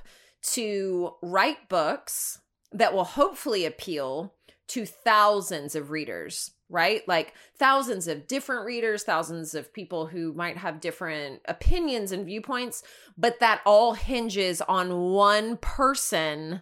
to 0.54 1.16
write 1.22 1.68
books 1.68 2.40
that 2.78 2.94
will 2.94 3.04
hopefully 3.04 3.66
appeal 3.66 4.34
to 4.68 4.86
thousands 4.86 5.76
of 5.76 5.92
readers 5.92 6.52
right? 6.70 7.08
Like 7.08 7.34
thousands 7.58 8.08
of 8.08 8.28
different 8.28 8.66
readers, 8.66 9.04
thousands 9.04 9.54
of 9.54 9.74
people 9.74 10.08
who 10.08 10.34
might 10.34 10.58
have 10.58 10.82
different 10.82 11.42
opinions 11.46 12.12
and 12.12 12.26
viewpoints, 12.26 12.84
but 13.18 13.40
that 13.40 13.62
all 13.66 13.94
hinges 13.94 14.62
on 14.62 15.12
one 15.12 15.58
person 15.58 16.62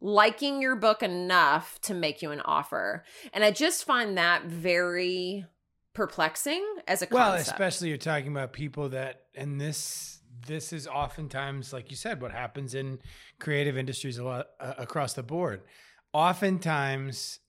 liking 0.00 0.62
your 0.62 0.76
book 0.76 1.02
enough 1.02 1.80
to 1.82 1.94
make 1.94 2.22
you 2.22 2.30
an 2.30 2.40
offer. 2.40 3.04
And 3.32 3.44
I 3.44 3.50
just 3.50 3.84
find 3.84 4.16
that 4.18 4.44
very 4.44 5.44
perplexing 5.94 6.64
as 6.86 7.02
a 7.02 7.06
concept. 7.06 7.12
Well, 7.12 7.34
especially 7.34 7.88
you're 7.88 7.98
talking 7.98 8.28
about 8.28 8.52
people 8.52 8.90
that 8.90 9.22
and 9.34 9.60
this 9.60 10.17
this 10.46 10.72
is 10.72 10.86
oftentimes 10.86 11.72
like 11.72 11.90
you 11.90 11.96
said 11.96 12.20
what 12.20 12.32
happens 12.32 12.74
in 12.74 12.98
creative 13.40 13.76
industries 13.76 14.18
a 14.18 14.24
lot 14.24 14.46
uh, 14.60 14.74
across 14.78 15.14
the 15.14 15.22
board. 15.22 15.62
Oftentimes 16.12 17.40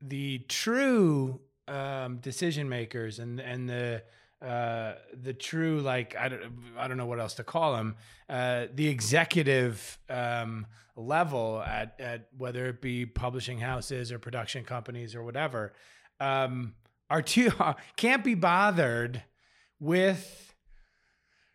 the 0.00 0.38
true 0.48 1.40
um, 1.68 2.18
decision 2.18 2.68
makers 2.68 3.18
and 3.18 3.40
and 3.40 3.68
the 3.68 4.02
uh, 4.44 4.94
the 5.22 5.32
true 5.32 5.80
like 5.80 6.14
I 6.16 6.28
don't 6.28 6.42
I 6.76 6.88
don't 6.88 6.96
know 6.96 7.06
what 7.06 7.20
else 7.20 7.34
to 7.34 7.44
call 7.44 7.76
them 7.76 7.96
uh, 8.28 8.66
the 8.74 8.88
executive 8.88 9.98
um, 10.10 10.66
level 10.96 11.62
at 11.64 11.98
at 11.98 12.28
whether 12.36 12.66
it 12.66 12.82
be 12.82 13.06
publishing 13.06 13.58
houses 13.58 14.12
or 14.12 14.18
production 14.18 14.64
companies 14.64 15.14
or 15.14 15.22
whatever 15.22 15.72
um, 16.20 16.74
are 17.08 17.22
too 17.22 17.50
can't 17.96 18.22
be 18.24 18.34
bothered 18.34 19.22
with 19.80 20.53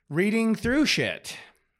reading 0.10 0.56
through 0.56 0.86
shit 0.86 1.38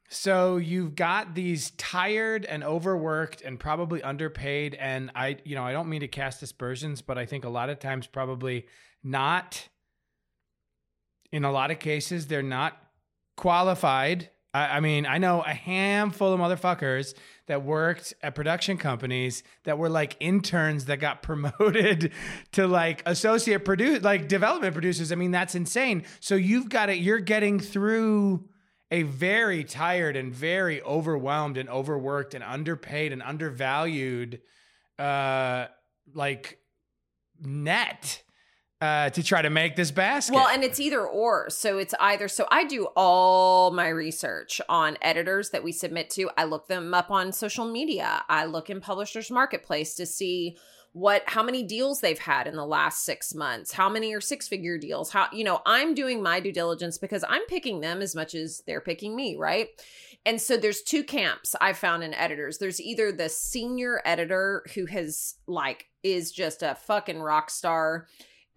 so 0.08 0.56
you've 0.56 0.94
got 0.96 1.34
these 1.34 1.70
tired 1.72 2.44
and 2.44 2.64
overworked 2.64 3.42
and 3.42 3.60
probably 3.60 4.02
underpaid 4.02 4.74
and 4.74 5.10
I 5.14 5.38
you 5.44 5.54
know 5.54 5.64
I 5.64 5.72
don't 5.72 5.88
mean 5.88 6.00
to 6.00 6.08
cast 6.08 6.42
aspersions 6.42 7.02
but 7.02 7.18
I 7.18 7.26
think 7.26 7.44
a 7.44 7.48
lot 7.48 7.70
of 7.70 7.78
times 7.78 8.06
probably 8.06 8.66
not 9.02 9.68
in 11.32 11.44
a 11.44 11.52
lot 11.52 11.70
of 11.70 11.78
cases 11.78 12.26
they're 12.26 12.42
not 12.42 12.76
qualified. 13.36 14.28
I, 14.52 14.76
I 14.76 14.80
mean 14.80 15.06
I 15.06 15.18
know 15.18 15.42
a 15.42 15.54
handful 15.54 16.32
of 16.32 16.40
motherfuckers 16.40 17.14
that 17.46 17.62
worked 17.62 18.14
at 18.22 18.34
production 18.34 18.76
companies 18.78 19.42
that 19.64 19.78
were 19.78 19.88
like 19.88 20.16
interns 20.20 20.86
that 20.86 20.98
got 20.98 21.22
promoted 21.30 22.12
to 22.52 22.66
like 22.66 23.02
associate 23.06 23.64
produce 23.64 24.02
like 24.02 24.28
development 24.28 24.72
producers. 24.72 25.12
I 25.12 25.14
mean 25.14 25.30
that's 25.30 25.54
insane. 25.54 26.04
So 26.20 26.34
you've 26.34 26.68
got 26.68 26.90
it 26.90 26.98
you're 26.98 27.20
getting 27.20 27.60
through 27.60 28.48
a 28.90 29.02
very 29.04 29.62
tired 29.62 30.16
and 30.16 30.32
very 30.34 30.82
overwhelmed 30.82 31.56
and 31.56 31.68
overworked 31.68 32.34
and 32.34 32.42
underpaid 32.42 33.12
and 33.12 33.22
undervalued 33.22 34.40
uh 34.98 35.66
like 36.12 36.58
net 37.40 38.22
uh, 38.80 39.10
to 39.10 39.22
try 39.22 39.42
to 39.42 39.50
make 39.50 39.76
this 39.76 39.90
basket. 39.90 40.34
Well, 40.34 40.48
and 40.48 40.64
it's 40.64 40.80
either 40.80 41.06
or. 41.06 41.50
So 41.50 41.78
it's 41.78 41.94
either. 42.00 42.28
So 42.28 42.46
I 42.50 42.64
do 42.64 42.88
all 42.96 43.70
my 43.72 43.88
research 43.88 44.60
on 44.68 44.96
editors 45.02 45.50
that 45.50 45.62
we 45.62 45.72
submit 45.72 46.10
to. 46.10 46.30
I 46.36 46.44
look 46.44 46.66
them 46.66 46.94
up 46.94 47.10
on 47.10 47.32
social 47.32 47.70
media. 47.70 48.22
I 48.28 48.46
look 48.46 48.70
in 48.70 48.80
Publishers 48.80 49.30
Marketplace 49.30 49.94
to 49.96 50.06
see 50.06 50.56
what 50.92 51.22
how 51.26 51.42
many 51.42 51.62
deals 51.62 52.00
they've 52.00 52.18
had 52.18 52.48
in 52.48 52.56
the 52.56 52.66
last 52.66 53.04
6 53.04 53.32
months 53.34 53.70
how 53.70 53.88
many 53.88 54.12
are 54.12 54.20
six 54.20 54.48
figure 54.48 54.76
deals 54.76 55.12
how 55.12 55.28
you 55.32 55.44
know 55.44 55.62
i'm 55.64 55.94
doing 55.94 56.20
my 56.20 56.40
due 56.40 56.50
diligence 56.50 56.98
because 56.98 57.24
i'm 57.28 57.46
picking 57.46 57.80
them 57.80 58.02
as 58.02 58.16
much 58.16 58.34
as 58.34 58.60
they're 58.66 58.80
picking 58.80 59.14
me 59.14 59.36
right 59.36 59.68
and 60.26 60.40
so 60.40 60.56
there's 60.56 60.82
two 60.82 61.04
camps 61.04 61.54
i 61.60 61.72
found 61.72 62.02
in 62.02 62.12
editors 62.14 62.58
there's 62.58 62.80
either 62.80 63.12
the 63.12 63.28
senior 63.28 64.02
editor 64.04 64.64
who 64.74 64.86
has 64.86 65.36
like 65.46 65.86
is 66.02 66.32
just 66.32 66.60
a 66.60 66.74
fucking 66.74 67.20
rock 67.20 67.50
star 67.50 68.08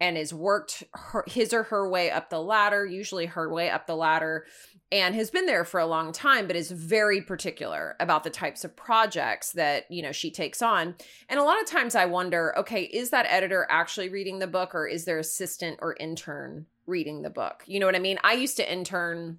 and 0.04 0.18
has 0.18 0.34
worked 0.34 0.84
her, 0.92 1.24
his 1.26 1.54
or 1.54 1.62
her 1.62 1.88
way 1.88 2.10
up 2.10 2.28
the 2.28 2.40
ladder 2.40 2.84
usually 2.84 3.24
her 3.24 3.50
way 3.50 3.70
up 3.70 3.86
the 3.86 3.96
ladder 3.96 4.44
and 4.92 5.14
has 5.14 5.30
been 5.30 5.46
there 5.46 5.64
for 5.64 5.80
a 5.80 5.86
long 5.86 6.12
time 6.12 6.46
but 6.46 6.56
is 6.56 6.70
very 6.70 7.22
particular 7.22 7.96
about 7.98 8.22
the 8.22 8.28
types 8.28 8.64
of 8.64 8.76
projects 8.76 9.52
that 9.52 9.90
you 9.90 10.02
know 10.02 10.12
she 10.12 10.30
takes 10.30 10.60
on. 10.60 10.94
And 11.30 11.40
a 11.40 11.42
lot 11.42 11.60
of 11.60 11.66
times 11.66 11.94
i 11.94 12.04
wonder 12.04 12.54
okay 12.58 12.82
is 12.82 13.10
that 13.10 13.26
editor 13.30 13.66
actually 13.70 14.10
reading 14.10 14.40
the 14.40 14.46
book 14.46 14.74
or 14.74 14.86
is 14.86 15.06
their 15.06 15.18
assistant 15.18 15.78
or 15.80 15.96
intern 15.98 16.66
reading 16.86 17.22
the 17.22 17.30
book? 17.30 17.64
You 17.66 17.80
know 17.80 17.86
what 17.86 17.96
i 17.96 18.00
mean? 18.00 18.18
I 18.22 18.34
used 18.34 18.58
to 18.58 18.70
intern 18.70 19.38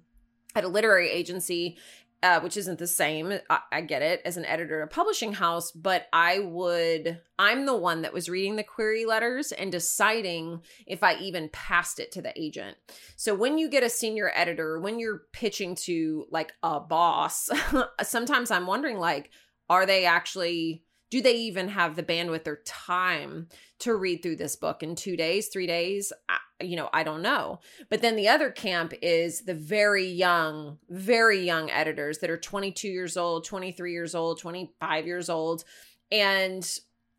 at 0.56 0.64
a 0.64 0.68
literary 0.68 1.10
agency 1.10 1.78
uh, 2.26 2.40
which 2.40 2.56
isn't 2.56 2.80
the 2.80 2.88
same. 2.88 3.38
I, 3.48 3.60
I, 3.70 3.80
get 3.82 4.02
it 4.02 4.20
as 4.24 4.36
an 4.36 4.44
editor 4.46 4.80
at 4.80 4.86
a 4.86 4.88
publishing 4.88 5.32
house, 5.32 5.70
but 5.70 6.08
I 6.12 6.40
would, 6.40 7.20
I'm 7.38 7.66
the 7.66 7.76
one 7.76 8.02
that 8.02 8.12
was 8.12 8.28
reading 8.28 8.56
the 8.56 8.64
query 8.64 9.04
letters 9.04 9.52
and 9.52 9.70
deciding 9.70 10.62
if 10.88 11.04
I 11.04 11.14
even 11.18 11.50
passed 11.50 12.00
it 12.00 12.10
to 12.12 12.22
the 12.22 12.32
agent. 12.36 12.78
So 13.14 13.32
when 13.36 13.58
you 13.58 13.70
get 13.70 13.84
a 13.84 13.88
senior 13.88 14.32
editor, 14.34 14.80
when 14.80 14.98
you're 14.98 15.22
pitching 15.32 15.76
to 15.84 16.26
like 16.32 16.52
a 16.64 16.80
boss, 16.80 17.48
sometimes 18.02 18.50
I'm 18.50 18.66
wondering, 18.66 18.98
like, 18.98 19.30
are 19.68 19.86
they 19.86 20.04
actually 20.04 20.82
do 21.10 21.22
they 21.22 21.34
even 21.34 21.68
have 21.68 21.96
the 21.96 22.02
bandwidth 22.02 22.46
or 22.46 22.62
time 22.64 23.48
to 23.80 23.94
read 23.94 24.22
through 24.22 24.36
this 24.36 24.56
book 24.56 24.82
in 24.82 24.96
two 24.96 25.16
days, 25.16 25.48
three 25.48 25.66
days? 25.66 26.12
I, 26.28 26.38
you 26.60 26.76
know, 26.76 26.88
I 26.92 27.02
don't 27.02 27.22
know. 27.22 27.60
But 27.90 28.02
then 28.02 28.16
the 28.16 28.28
other 28.28 28.50
camp 28.50 28.92
is 29.02 29.42
the 29.42 29.54
very 29.54 30.06
young, 30.06 30.78
very 30.88 31.44
young 31.44 31.70
editors 31.70 32.18
that 32.18 32.30
are 32.30 32.38
22 32.38 32.88
years 32.88 33.16
old, 33.16 33.44
23 33.44 33.92
years 33.92 34.14
old, 34.14 34.40
25 34.40 35.06
years 35.06 35.28
old. 35.28 35.64
And 36.10 36.68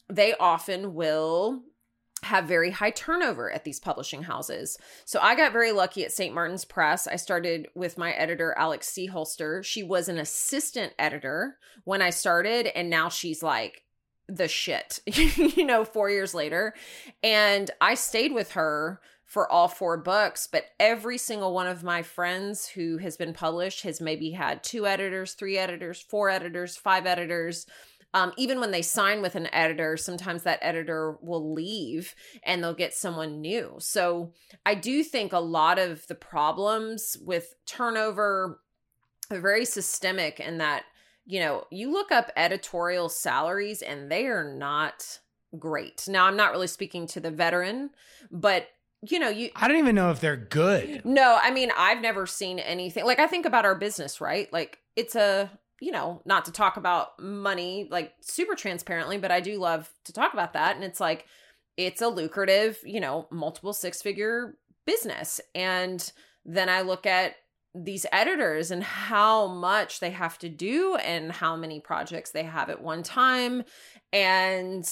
they 0.10 0.34
often 0.36 0.94
will 0.94 1.62
have 2.24 2.45
very 2.45 2.71
high 2.71 2.89
turnover 2.89 3.51
at 3.51 3.63
these 3.63 3.79
publishing 3.79 4.24
houses. 4.24 4.77
So 5.05 5.19
I 5.21 5.36
got 5.36 5.53
very 5.53 5.71
lucky 5.71 6.03
at 6.03 6.12
St. 6.12 6.33
Martin's 6.33 6.65
Press. 6.65 7.07
I 7.07 7.15
started 7.15 7.67
with 7.75 7.97
my 7.97 8.12
editor, 8.13 8.55
Alex 8.57 8.89
Sehulster. 8.91 9.63
She 9.63 9.83
was 9.83 10.09
an 10.09 10.17
assistant 10.17 10.93
editor 10.97 11.57
when 11.83 12.01
I 12.01 12.09
started, 12.09 12.67
and 12.75 12.89
now 12.89 13.09
she's 13.09 13.43
like 13.43 13.83
the 14.27 14.47
shit, 14.47 15.00
you 15.05 15.65
know, 15.65 15.86
four 15.86 16.09
years 16.09 16.33
later. 16.33 16.74
And 17.24 17.69
I 17.79 17.93
stayed 17.93 18.33
with 18.33 18.51
her 18.51 19.00
for 19.24 19.51
all 19.51 19.67
four 19.67 19.97
books, 19.97 20.47
but 20.50 20.65
every 20.79 21.17
single 21.17 21.53
one 21.53 21.67
of 21.67 21.83
my 21.83 22.01
friends 22.01 22.67
who 22.67 22.97
has 22.97 23.17
been 23.17 23.33
published 23.33 23.83
has 23.83 24.00
maybe 24.00 24.31
had 24.31 24.63
two 24.63 24.88
editors, 24.88 25.33
three 25.33 25.57
editors, 25.57 26.01
four 26.01 26.29
editors, 26.29 26.77
five 26.77 27.05
editors 27.05 27.67
um, 28.17 28.33
even 28.36 28.59
when 28.59 28.71
they 28.71 28.81
sign 28.81 29.21
with 29.21 29.36
an 29.36 29.47
editor, 29.53 29.95
sometimes 29.95 30.41
that 30.41 30.57
editor 30.63 31.19
will 31.21 31.53
leave 31.53 32.15
and 32.41 32.63
they'll 32.63 32.74
get 32.74 32.95
someone 32.95 33.41
new. 33.41 33.75
So 33.77 34.33
I 34.65 34.74
do 34.74 35.03
think 35.03 35.33
a 35.33 35.39
lot 35.39 35.77
of 35.77 36.07
the 36.07 36.15
problems 36.15 37.15
with 37.24 37.53
turnover 37.67 38.59
are 39.29 39.39
very 39.39 39.65
systemic 39.65 40.39
in 40.39 40.57
that, 40.57 40.86
you 41.27 41.39
know, 41.39 41.65
you 41.69 41.91
look 41.91 42.12
up 42.12 42.31
editorial 42.36 43.07
salaries 43.07 43.83
and 43.83 44.12
they 44.12 44.25
are 44.25 44.51
not 44.51 45.19
great. 45.59 46.07
Now, 46.07 46.25
I'm 46.25 46.38
not 46.38 46.51
really 46.51 46.65
speaking 46.65 47.05
to 47.07 47.19
the 47.19 47.29
veteran, 47.29 47.91
but 48.31 48.67
you 49.07 49.19
know, 49.19 49.29
you 49.29 49.51
I 49.55 49.67
don't 49.67 49.77
even 49.77 49.93
know 49.93 50.09
if 50.09 50.21
they're 50.21 50.36
good. 50.36 51.05
No, 51.05 51.38
I 51.39 51.51
mean, 51.51 51.71
I've 51.77 52.01
never 52.01 52.25
seen 52.25 52.57
anything. 52.57 53.05
Like 53.05 53.19
I 53.19 53.27
think 53.27 53.45
about 53.45 53.63
our 53.63 53.75
business, 53.75 54.19
right? 54.19 54.51
Like 54.51 54.79
it's 54.95 55.15
a 55.15 55.51
you 55.79 55.91
know, 55.91 56.22
not 56.25 56.46
to 56.46 56.51
talk 56.51 56.77
about 56.77 57.19
money 57.19 57.88
like 57.91 58.13
super 58.22 58.55
transparently, 58.55 59.17
but 59.17 59.31
I 59.31 59.41
do 59.41 59.60
love 59.60 59.89
to 60.05 60.13
talk 60.13 60.34
about 60.34 60.53
that. 60.53 60.75
And 60.75 60.84
it's 60.84 61.00
like, 61.00 61.25
it's 61.75 62.01
a 62.01 62.07
lucrative, 62.07 62.79
you 62.84 63.00
know, 63.00 63.27
multiple 63.31 63.74
six 63.74 64.01
figure 64.01 64.57
business. 64.86 65.39
And 65.53 66.12
then 66.46 66.69
I 66.69 66.81
look 66.81 67.05
at 67.05 67.36
these 67.75 68.05
editors 68.12 68.72
and 68.72 68.84
how 68.84 69.48
much 69.48 70.00
they 70.00 70.10
have 70.10 70.39
to 70.39 70.50
do 70.50 70.96
and 70.96 71.31
how 71.31 71.55
many 71.55 71.79
projects 71.79 72.31
they 72.31 72.43
have 72.43 72.69
at 72.69 72.81
one 72.81 73.03
time. 73.03 73.63
And 74.12 74.89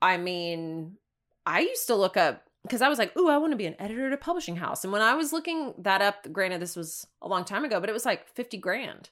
I 0.00 0.16
mean, 0.16 0.96
I 1.44 1.60
used 1.60 1.86
to 1.88 1.96
look 1.96 2.16
up 2.16 2.44
because 2.62 2.82
I 2.82 2.88
was 2.88 2.98
like, 2.98 3.16
ooh, 3.16 3.28
I 3.28 3.38
want 3.38 3.52
to 3.52 3.56
be 3.56 3.66
an 3.66 3.80
editor 3.80 4.06
at 4.06 4.12
a 4.12 4.18
publishing 4.18 4.56
house. 4.56 4.84
And 4.84 4.92
when 4.92 5.02
I 5.02 5.14
was 5.14 5.32
looking 5.32 5.74
that 5.78 6.00
up, 6.00 6.32
granted, 6.32 6.60
this 6.60 6.76
was 6.76 7.06
a 7.20 7.28
long 7.28 7.44
time 7.44 7.64
ago, 7.64 7.80
but 7.80 7.88
it 7.88 7.92
was 7.94 8.04
like 8.04 8.28
50 8.28 8.58
grand, 8.58 9.10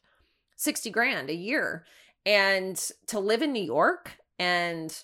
60 0.61 0.91
grand 0.91 1.31
a 1.31 1.35
year. 1.35 1.87
And 2.27 2.77
to 3.07 3.19
live 3.19 3.41
in 3.41 3.53
New 3.53 3.65
York 3.65 4.19
and, 4.39 4.95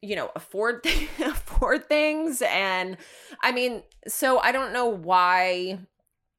you 0.00 0.16
know, 0.16 0.30
afford, 0.34 0.82
th- 0.82 1.10
afford 1.20 1.86
things. 1.86 2.42
And 2.42 2.96
I 3.42 3.52
mean, 3.52 3.82
so 4.08 4.38
I 4.38 4.52
don't 4.52 4.72
know 4.72 4.86
why 4.86 5.80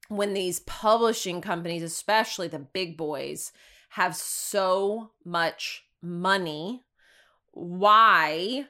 when 0.08 0.34
these 0.34 0.60
publishing 0.60 1.40
companies, 1.40 1.84
especially 1.84 2.48
the 2.48 2.58
big 2.58 2.96
boys, 2.96 3.52
have 3.90 4.16
so 4.16 5.10
much 5.24 5.84
money, 6.02 6.82
why 7.52 8.66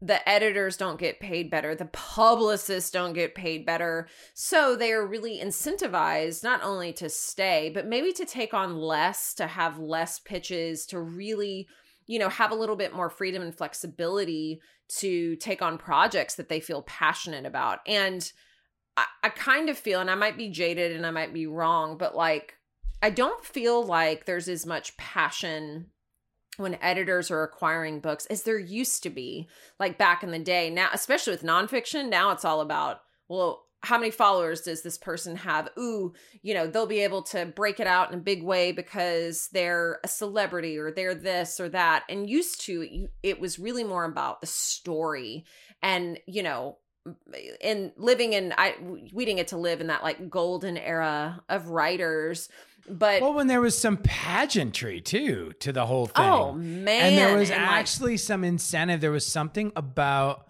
the 0.00 0.26
editors 0.28 0.76
don't 0.76 1.00
get 1.00 1.18
paid 1.18 1.50
better, 1.50 1.74
the 1.74 1.86
publicists 1.86 2.90
don't 2.90 3.14
get 3.14 3.34
paid 3.34 3.66
better. 3.66 4.08
So 4.32 4.76
they 4.76 4.92
are 4.92 5.04
really 5.04 5.40
incentivized 5.40 6.44
not 6.44 6.62
only 6.62 6.92
to 6.94 7.08
stay, 7.08 7.70
but 7.72 7.86
maybe 7.86 8.12
to 8.12 8.24
take 8.24 8.54
on 8.54 8.76
less, 8.76 9.34
to 9.34 9.46
have 9.46 9.78
less 9.78 10.20
pitches, 10.20 10.86
to 10.86 11.00
really, 11.00 11.66
you 12.06 12.18
know, 12.18 12.28
have 12.28 12.52
a 12.52 12.56
little 12.56 12.76
bit 12.76 12.94
more 12.94 13.10
freedom 13.10 13.42
and 13.42 13.54
flexibility 13.54 14.60
to 14.98 15.34
take 15.36 15.62
on 15.62 15.78
projects 15.78 16.36
that 16.36 16.48
they 16.48 16.60
feel 16.60 16.82
passionate 16.82 17.44
about. 17.44 17.80
And 17.86 18.30
I, 18.96 19.04
I 19.24 19.28
kind 19.30 19.68
of 19.68 19.76
feel, 19.76 20.00
and 20.00 20.10
I 20.10 20.14
might 20.14 20.36
be 20.36 20.48
jaded 20.48 20.92
and 20.92 21.04
I 21.04 21.10
might 21.10 21.34
be 21.34 21.46
wrong, 21.46 21.98
but 21.98 22.14
like, 22.14 22.54
I 23.02 23.10
don't 23.10 23.44
feel 23.44 23.84
like 23.84 24.24
there's 24.24 24.48
as 24.48 24.64
much 24.64 24.96
passion 24.96 25.86
when 26.58 26.78
editors 26.82 27.30
are 27.30 27.42
acquiring 27.42 28.00
books 28.00 28.26
as 28.26 28.42
there 28.42 28.58
used 28.58 29.02
to 29.02 29.10
be 29.10 29.48
like 29.78 29.98
back 29.98 30.22
in 30.22 30.30
the 30.30 30.38
day. 30.38 30.70
Now 30.70 30.90
especially 30.92 31.32
with 31.32 31.42
nonfiction 31.42 32.08
now 32.08 32.30
it's 32.30 32.44
all 32.44 32.60
about 32.60 33.00
well 33.28 33.64
how 33.84 33.96
many 33.96 34.10
followers 34.10 34.62
does 34.62 34.82
this 34.82 34.98
person 34.98 35.36
have? 35.36 35.68
Ooh 35.78 36.12
you 36.42 36.54
know 36.54 36.66
they'll 36.66 36.86
be 36.86 37.00
able 37.00 37.22
to 37.22 37.46
break 37.46 37.80
it 37.80 37.86
out 37.86 38.12
in 38.12 38.18
a 38.18 38.22
big 38.22 38.42
way 38.42 38.72
because 38.72 39.48
they're 39.52 40.00
a 40.04 40.08
celebrity 40.08 40.76
or 40.78 40.90
they're 40.90 41.14
this 41.14 41.60
or 41.60 41.68
that. 41.70 42.04
And 42.08 42.28
used 42.28 42.60
to 42.66 43.08
it 43.22 43.40
was 43.40 43.58
really 43.58 43.84
more 43.84 44.04
about 44.04 44.40
the 44.40 44.46
story 44.46 45.44
and 45.82 46.18
you 46.26 46.42
know 46.42 46.78
in 47.60 47.92
living 47.96 48.32
in 48.32 48.52
i 48.58 48.74
we 49.12 49.24
didn't 49.24 49.38
get 49.38 49.48
to 49.48 49.56
live 49.56 49.80
in 49.80 49.86
that 49.86 50.02
like 50.02 50.28
golden 50.28 50.76
era 50.76 51.42
of 51.48 51.68
writers 51.68 52.48
but 52.90 53.22
well, 53.22 53.34
when 53.34 53.46
there 53.46 53.60
was 53.60 53.76
some 53.76 53.96
pageantry 53.96 55.00
too 55.00 55.52
to 55.60 55.72
the 55.72 55.86
whole 55.86 56.10
oh, 56.14 56.20
thing. 56.20 56.24
Oh 56.24 56.52
man! 56.52 56.88
And 56.88 57.18
there 57.18 57.36
was 57.36 57.50
and 57.50 57.60
actually 57.60 58.12
like, 58.12 58.20
some 58.20 58.44
incentive. 58.44 59.00
There 59.00 59.10
was 59.10 59.26
something 59.26 59.72
about 59.76 60.46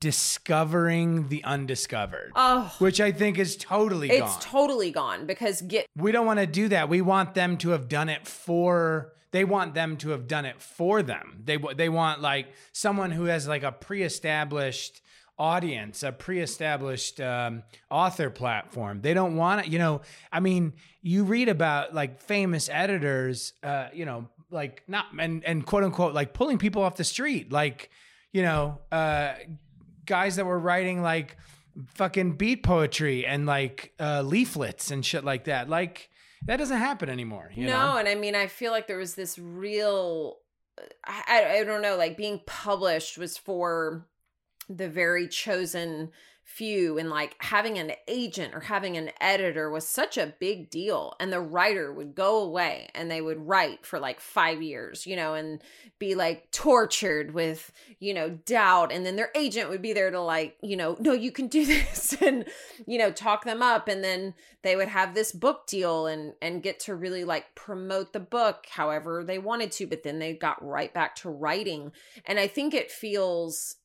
discovering 0.00 1.28
the 1.28 1.44
undiscovered. 1.44 2.32
Oh, 2.34 2.74
which 2.78 3.00
I 3.00 3.12
think 3.12 3.38
is 3.38 3.56
totally 3.56 4.10
it's 4.10 4.20
gone. 4.20 4.40
totally 4.40 4.90
gone 4.90 5.26
because 5.26 5.62
get 5.62 5.86
we 5.96 6.12
don't 6.12 6.26
want 6.26 6.40
to 6.40 6.46
do 6.46 6.68
that. 6.68 6.88
We 6.88 7.00
want 7.00 7.34
them 7.34 7.56
to 7.58 7.70
have 7.70 7.88
done 7.88 8.08
it 8.08 8.26
for. 8.26 9.12
They 9.30 9.44
want 9.44 9.74
them 9.74 9.96
to 9.98 10.10
have 10.10 10.26
done 10.26 10.44
it 10.44 10.60
for 10.60 11.02
them. 11.02 11.40
They 11.44 11.56
they 11.76 11.88
want 11.88 12.20
like 12.20 12.48
someone 12.72 13.12
who 13.12 13.24
has 13.26 13.46
like 13.46 13.62
a 13.62 13.72
pre-established 13.72 15.00
audience, 15.42 16.04
a 16.04 16.12
pre-established 16.12 17.20
um, 17.20 17.64
author 17.90 18.30
platform. 18.30 19.00
They 19.00 19.12
don't 19.12 19.34
want 19.34 19.66
it. 19.66 19.72
You 19.72 19.80
know, 19.80 20.02
I 20.30 20.38
mean, 20.38 20.74
you 21.02 21.24
read 21.24 21.48
about 21.48 21.92
like 21.92 22.20
famous 22.20 22.68
editors, 22.72 23.52
uh, 23.64 23.88
you 23.92 24.04
know, 24.04 24.28
like 24.50 24.84
not 24.86 25.06
and 25.18 25.44
and 25.44 25.66
quote 25.66 25.82
unquote 25.82 26.14
like 26.14 26.32
pulling 26.32 26.58
people 26.58 26.82
off 26.82 26.94
the 26.94 27.02
street, 27.02 27.50
like 27.50 27.90
you 28.30 28.42
know, 28.42 28.78
uh, 28.92 29.34
guys 30.06 30.36
that 30.36 30.46
were 30.46 30.58
writing 30.60 31.02
like 31.02 31.36
fucking 31.94 32.36
beat 32.36 32.62
poetry 32.62 33.26
and 33.26 33.44
like 33.44 33.94
uh, 33.98 34.22
leaflets 34.22 34.92
and 34.92 35.04
shit 35.04 35.24
like 35.24 35.44
that. 35.44 35.68
Like 35.68 36.08
that 36.46 36.58
doesn't 36.58 36.78
happen 36.78 37.08
anymore. 37.08 37.50
no, 37.56 37.66
know? 37.66 37.96
and 37.96 38.06
I 38.06 38.14
mean, 38.14 38.36
I 38.36 38.46
feel 38.46 38.70
like 38.70 38.86
there 38.86 38.98
was 38.98 39.16
this 39.16 39.40
real. 39.40 40.38
I, 41.04 41.58
I 41.58 41.64
don't 41.64 41.82
know, 41.82 41.96
like 41.96 42.16
being 42.16 42.40
published 42.46 43.18
was 43.18 43.36
for 43.36 44.06
the 44.68 44.88
very 44.88 45.28
chosen 45.28 46.10
few 46.44 46.98
and 46.98 47.08
like 47.08 47.36
having 47.38 47.78
an 47.78 47.92
agent 48.08 48.52
or 48.54 48.60
having 48.60 48.96
an 48.96 49.10
editor 49.20 49.70
was 49.70 49.86
such 49.86 50.18
a 50.18 50.34
big 50.38 50.68
deal 50.70 51.14
and 51.20 51.32
the 51.32 51.40
writer 51.40 51.92
would 51.92 52.14
go 52.14 52.42
away 52.42 52.88
and 52.94 53.10
they 53.10 53.20
would 53.20 53.46
write 53.46 53.86
for 53.86 54.00
like 54.00 54.20
5 54.20 54.60
years 54.60 55.06
you 55.06 55.14
know 55.14 55.34
and 55.34 55.62
be 55.98 56.14
like 56.14 56.50
tortured 56.50 57.32
with 57.32 57.72
you 58.00 58.12
know 58.12 58.28
doubt 58.28 58.92
and 58.92 59.06
then 59.06 59.16
their 59.16 59.30
agent 59.36 59.70
would 59.70 59.80
be 59.80 59.92
there 59.92 60.10
to 60.10 60.20
like 60.20 60.56
you 60.62 60.76
know 60.76 60.96
no 61.00 61.12
you 61.12 61.30
can 61.30 61.46
do 61.46 61.64
this 61.66 62.14
and 62.20 62.44
you 62.86 62.98
know 62.98 63.12
talk 63.12 63.44
them 63.44 63.62
up 63.62 63.86
and 63.86 64.02
then 64.02 64.34
they 64.62 64.74
would 64.74 64.88
have 64.88 65.14
this 65.14 65.32
book 65.32 65.66
deal 65.66 66.06
and 66.06 66.34
and 66.42 66.62
get 66.62 66.80
to 66.80 66.94
really 66.94 67.24
like 67.24 67.54
promote 67.54 68.12
the 68.12 68.20
book 68.20 68.66
however 68.68 69.22
they 69.24 69.38
wanted 69.38 69.70
to 69.70 69.86
but 69.86 70.02
then 70.02 70.18
they 70.18 70.34
got 70.34 70.62
right 70.62 70.92
back 70.92 71.14
to 71.14 71.30
writing 71.30 71.92
and 72.26 72.40
i 72.40 72.48
think 72.48 72.74
it 72.74 72.90
feels 72.90 73.76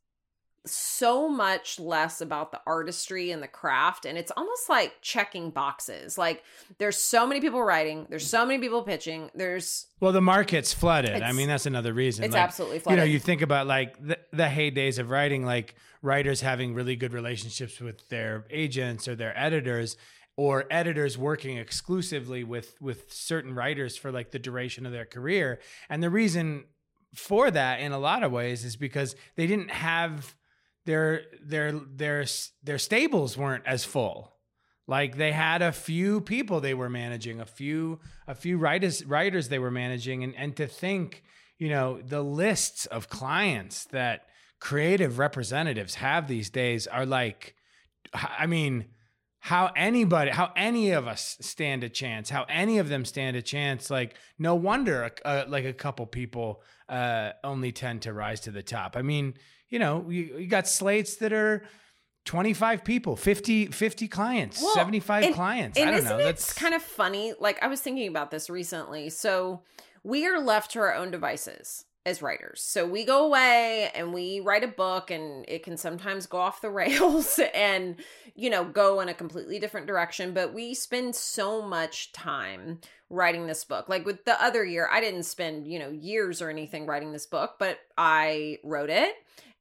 so 0.68 1.28
much 1.30 1.80
less 1.80 2.22
about 2.22 2.52
the 2.52 2.60
artistry 2.68 3.32
and 3.32 3.42
the 3.42 3.48
craft 3.48 4.06
and 4.06 4.18
it's 4.18 4.32
almost 4.38 4.70
like 4.70 4.94
checking 5.02 5.50
boxes. 5.50 6.18
Like 6.18 6.44
there's 6.78 6.98
so 6.98 7.26
many 7.26 7.42
people 7.42 7.64
writing 7.64 8.08
there's 8.10 8.28
so 8.28 8.46
many 8.46 8.60
people 8.60 8.84
pitching 8.84 9.30
there's 9.34 9.88
well 10.00 10.12
the 10.12 10.22
market's 10.22 10.74
flooded. 10.74 11.22
I 11.22 11.32
mean 11.32 11.48
that's 11.48 11.66
another 11.66 11.94
reason. 11.94 12.26
it's 12.26 12.34
like, 12.34 12.44
absolutely 12.44 12.80
flooded 12.80 13.00
you 13.00 13.06
know 13.06 13.12
you 13.12 13.20
think 13.20 13.42
about 13.42 13.68
like 13.68 13.98
the, 14.06 14.18
the 14.32 14.44
heydays 14.44 15.00
of 15.00 15.10
writing 15.10 15.46
like 15.46 15.76
writers 16.02 16.42
having 16.42 16.74
really 16.74 16.96
good 16.96 17.14
relationships 17.14 17.80
with 17.80 18.08
their 18.10 18.46
agents 18.50 19.08
or 19.08 19.16
their 19.16 19.38
editors 19.38 19.98
or 20.38 20.66
editors 20.70 21.18
working 21.18 21.58
exclusively 21.58 22.44
with 22.44 22.80
with 22.80 23.12
certain 23.12 23.54
writers 23.54 23.98
for 23.98 24.12
like 24.12 24.32
the 24.32 24.40
duration 24.40 24.86
of 24.86 24.92
their 24.92 25.06
career. 25.06 25.60
And 25.90 26.02
the 26.02 26.12
reason 26.12 26.66
for 27.14 27.50
that 27.50 27.80
in 27.80 27.92
a 27.92 28.00
lot 28.00 28.24
of 28.24 28.32
ways 28.32 28.64
is 28.64 28.76
because 28.76 29.16
they 29.36 29.48
didn't 29.48 29.72
have 29.72 30.36
their 30.88 31.24
their 31.44 31.72
their 31.74 32.26
their 32.64 32.80
stables 32.80 33.38
weren't 33.38 33.68
as 33.68 33.86
full. 33.86 34.34
Like 34.88 35.18
they 35.18 35.34
had 35.34 35.62
a 35.62 35.74
few 35.74 36.22
people 36.22 36.62
they 36.62 36.74
were 36.74 36.90
managing, 36.90 37.42
a 37.42 37.46
few 37.46 38.00
a 38.26 38.34
few 38.34 38.58
writers 38.58 39.06
writers 39.06 39.50
they 39.50 39.60
were 39.60 39.70
managing, 39.70 40.24
and 40.24 40.34
and 40.36 40.56
to 40.56 40.66
think, 40.66 41.24
you 41.60 41.70
know, 41.70 42.02
the 42.02 42.24
lists 42.24 42.86
of 42.86 43.10
clients 43.10 43.84
that 43.92 44.22
creative 44.60 45.20
representatives 45.20 45.96
have 45.96 46.28
these 46.28 46.50
days 46.50 46.88
are 46.88 47.06
like, 47.06 47.54
I 48.14 48.48
mean, 48.48 48.86
how 49.40 49.72
anybody, 49.76 50.32
how 50.32 50.52
any 50.56 50.92
of 50.92 51.06
us 51.06 51.38
stand 51.42 51.84
a 51.84 51.90
chance, 51.90 52.30
how 52.30 52.46
any 52.50 52.80
of 52.80 52.88
them 52.90 53.06
stand 53.06 53.36
a 53.36 53.42
chance. 53.42 53.90
Like, 53.90 54.16
no 54.40 54.56
wonder, 54.56 55.12
like 55.48 55.66
a 55.66 55.74
couple 55.74 56.06
people 56.06 56.62
uh, 56.90 57.32
only 57.44 57.72
tend 57.72 58.04
to 58.04 58.14
rise 58.14 58.40
to 58.42 58.52
the 58.52 58.64
top. 58.64 58.96
I 58.96 59.02
mean, 59.02 59.36
you 59.70 59.80
know, 59.80 60.06
you, 60.10 60.38
you 60.40 60.48
got 60.48 60.68
slates 60.68 61.18
that 61.18 61.34
are 61.34 61.64
25 62.26 62.84
people, 62.84 63.16
50, 63.16 63.68
50 63.68 64.08
clients, 64.08 64.62
well, 64.62 64.74
75 64.74 65.24
and, 65.24 65.36
clients. 65.36 65.78
And 65.80 65.90
I 65.90 65.92
don't 65.92 66.00
isn't 66.00 66.18
know. 66.18 66.24
That's 66.24 66.54
kind 66.54 66.74
of 66.74 66.82
funny. 66.82 67.34
Like 67.40 67.62
I 67.64 67.68
was 67.68 67.82
thinking 67.82 68.08
about 68.08 68.32
this 68.32 68.50
recently. 68.50 69.10
So 69.10 69.62
we 70.04 70.26
are 70.28 70.40
left 70.40 70.72
to 70.72 70.80
our 70.80 70.94
own 70.94 71.12
devices 71.12 71.86
as 72.06 72.22
writers. 72.22 72.62
So 72.62 72.86
we 72.88 73.04
go 73.04 73.26
away 73.26 73.92
and 73.94 74.14
we 74.14 74.40
write 74.40 74.64
a 74.64 74.68
book 74.68 75.12
and 75.12 75.44
it 75.48 75.64
can 75.64 75.76
sometimes 75.76 76.26
go 76.26 76.38
off 76.38 76.62
the 76.62 76.70
rails 76.72 77.40
and 77.54 77.98
you 78.36 78.50
know 78.50 78.64
go 78.64 79.02
in 79.02 79.10
a 79.10 79.14
completely 79.14 79.60
different 79.60 79.88
direction, 79.88 80.34
but 80.34 80.54
we 80.54 80.74
spend 80.74 81.16
so 81.16 81.62
much 81.62 82.14
time 82.14 82.80
writing 83.10 83.48
this 83.48 83.64
book. 83.64 83.90
Like 83.90 84.06
with 84.06 84.26
the 84.26 84.42
other 84.42 84.66
year, 84.66 84.88
I 84.92 85.02
didn't 85.02 85.24
spend, 85.24 85.68
you 85.68 85.80
know, 85.80 85.90
years 85.90 86.42
or 86.42 86.50
anything 86.50 86.86
writing 86.86 87.12
this 87.12 87.26
book, 87.26 87.56
but 87.58 87.80
I 87.98 88.60
wrote 88.64 88.90
it 88.90 89.16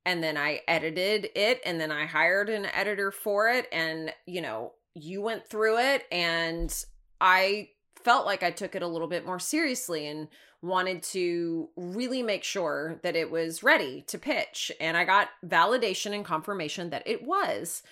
and 0.06 0.22
then 0.22 0.36
I 0.36 0.60
edited 0.68 1.30
it 1.34 1.60
and 1.66 1.80
then 1.80 1.90
I 1.90 2.06
hired 2.06 2.48
an 2.48 2.66
editor 2.66 3.10
for 3.10 3.50
it 3.50 3.66
and 3.72 4.14
you 4.24 4.40
know 4.40 4.72
you 4.94 5.20
went 5.20 5.46
through 5.46 5.78
it 5.78 6.04
and 6.10 6.72
I 7.20 7.70
felt 8.02 8.24
like 8.24 8.44
I 8.44 8.52
took 8.52 8.74
it 8.76 8.82
a 8.82 8.86
little 8.86 9.08
bit 9.08 9.26
more 9.26 9.40
seriously 9.40 10.06
and 10.06 10.28
wanted 10.62 11.02
to 11.02 11.68
really 11.76 12.22
make 12.22 12.44
sure 12.44 13.00
that 13.02 13.16
it 13.16 13.30
was 13.30 13.64
ready 13.64 14.04
to 14.06 14.16
pitch 14.16 14.70
and 14.80 14.96
I 14.96 15.04
got 15.04 15.28
validation 15.44 16.14
and 16.14 16.24
confirmation 16.24 16.90
that 16.90 17.02
it 17.04 17.24
was. 17.24 17.82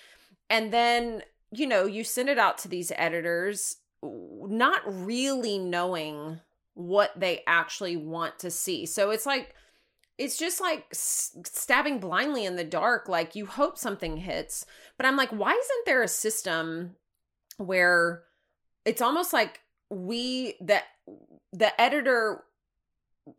And 0.49 0.71
then 0.71 1.21
you 1.51 1.67
know 1.67 1.85
you 1.85 2.05
send 2.05 2.29
it 2.29 2.39
out 2.39 2.57
to 2.59 2.69
these 2.69 2.93
editors 2.95 3.77
not 4.01 4.81
really 4.85 5.57
knowing 5.57 6.39
what 6.75 7.11
they 7.19 7.41
actually 7.45 7.97
want 7.97 8.39
to 8.39 8.51
see. 8.51 8.85
So 8.85 9.09
it's 9.09 9.25
like 9.25 9.53
it's 10.17 10.37
just 10.37 10.61
like 10.61 10.85
stabbing 10.93 11.99
blindly 11.99 12.45
in 12.45 12.55
the 12.55 12.63
dark 12.63 13.09
like 13.09 13.35
you 13.35 13.45
hope 13.45 13.77
something 13.77 14.17
hits 14.17 14.65
but 14.97 15.05
i'm 15.05 15.17
like 15.17 15.29
why 15.29 15.51
isn't 15.51 15.85
there 15.85 16.01
a 16.01 16.07
system 16.07 16.95
where 17.57 18.23
it's 18.85 19.01
almost 19.01 19.33
like 19.33 19.61
we 19.89 20.55
that 20.61 20.83
the 21.51 21.79
editor 21.79 22.43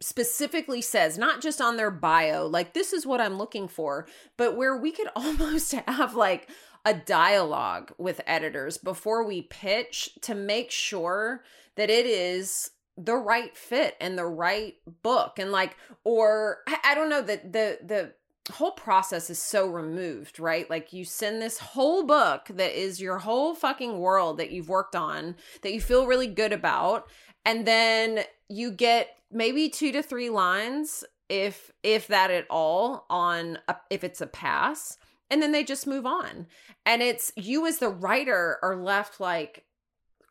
specifically 0.01 0.83
says 0.83 1.17
not 1.17 1.41
just 1.41 1.61
on 1.61 1.77
their 1.77 1.91
bio 1.91 2.47
like 2.47 2.75
this 2.75 2.93
is 2.93 3.07
what 3.07 3.21
i'm 3.21 3.39
looking 3.39 3.69
for 3.69 4.07
but 4.37 4.57
where 4.57 4.77
we 4.77 4.91
could 4.91 5.09
almost 5.17 5.73
have 5.73 6.15
like 6.15 6.51
a 6.85 6.95
dialogue 6.95 7.93
with 7.99 8.21
editors 8.27 8.79
before 8.79 9.25
we 9.25 9.43
pitch 9.43 10.11
to 10.23 10.35
make 10.35 10.71
sure 10.71 11.43
that 11.77 11.91
it 11.91 12.07
is 12.07 12.71
the 12.97 13.17
right 13.17 13.57
fit 13.57 13.97
and 14.01 14.17
the 14.17 14.27
right 14.27 14.75
book 15.03 15.39
and 15.39 15.53
like 15.53 15.77
or 16.05 16.59
I, 16.67 16.79
I 16.85 16.95
don't 16.95 17.11
know 17.11 17.23
that 17.23 17.53
the 17.53 17.79
the 17.85 18.15
whole 18.53 18.73
process 18.73 19.29
is 19.29 19.43
so 19.43 19.69
removed, 19.69 20.39
right? 20.39 20.71
Like 20.71 20.93
you 20.93 21.05
send 21.05 21.43
this 21.43 21.59
whole 21.59 22.05
book 22.05 22.47
that 22.51 22.81
is 22.81 23.01
your 23.01 23.19
whole 23.19 23.55
fucking 23.55 23.99
world 23.99 24.39
that 24.39 24.53
you've 24.53 24.69
worked 24.69 24.95
on 24.95 25.35
that 25.63 25.73
you 25.73 25.81
feel 25.81 26.07
really 26.07 26.29
good 26.29 26.53
about 26.53 27.09
and 27.45 27.67
then 27.67 28.21
you 28.49 28.71
get 28.71 29.09
maybe 29.33 29.69
2 29.69 29.93
to 29.93 30.03
3 30.03 30.31
lines 30.31 31.05
if 31.29 31.73
if 31.83 32.07
that 32.07 32.31
at 32.31 32.47
all 32.49 33.05
on 33.11 33.59
a, 33.69 33.77
if 33.91 34.05
it's 34.05 34.21
a 34.21 34.27
pass 34.27 34.97
and 35.31 35.43
then 35.43 35.53
they 35.53 35.65
just 35.65 35.87
move 35.87 36.07
on. 36.07 36.47
And 36.85 37.03
it's 37.03 37.33
you 37.37 37.67
as 37.67 37.79
the 37.79 37.89
writer 37.89 38.59
are 38.63 38.77
left 38.77 39.21
like 39.21 39.65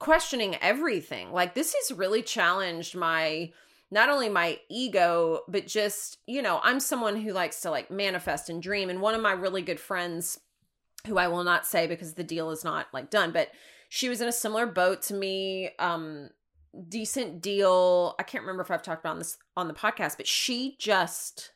questioning 0.05 0.55
everything. 0.61 1.31
Like 1.31 1.55
this 1.55 1.73
has 1.73 1.97
really 1.97 2.21
challenged 2.21 2.95
my 2.95 3.51
not 3.89 4.09
only 4.09 4.29
my 4.29 4.59
ego, 4.69 5.41
but 5.47 5.65
just, 5.65 6.19
you 6.27 6.43
know, 6.43 6.59
I'm 6.63 6.79
someone 6.79 7.15
who 7.15 7.33
likes 7.33 7.61
to 7.61 7.71
like 7.71 7.89
manifest 7.89 8.47
and 8.47 8.61
dream. 8.61 8.91
And 8.91 9.01
one 9.01 9.15
of 9.15 9.21
my 9.21 9.31
really 9.31 9.63
good 9.63 9.79
friends, 9.79 10.39
who 11.07 11.17
I 11.17 11.27
will 11.27 11.43
not 11.43 11.65
say 11.65 11.87
because 11.87 12.13
the 12.13 12.23
deal 12.23 12.51
is 12.51 12.63
not 12.63 12.85
like 12.93 13.09
done, 13.09 13.31
but 13.31 13.49
she 13.89 14.07
was 14.07 14.21
in 14.21 14.27
a 14.27 14.31
similar 14.31 14.67
boat 14.67 15.01
to 15.03 15.15
me. 15.15 15.71
Um, 15.79 16.29
decent 16.87 17.41
deal. 17.41 18.13
I 18.19 18.23
can't 18.23 18.43
remember 18.43 18.61
if 18.61 18.69
I've 18.69 18.83
talked 18.83 19.03
about 19.03 19.17
this 19.17 19.39
on 19.57 19.67
the 19.67 19.73
podcast, 19.73 20.17
but 20.17 20.27
she 20.27 20.75
just 20.77 21.51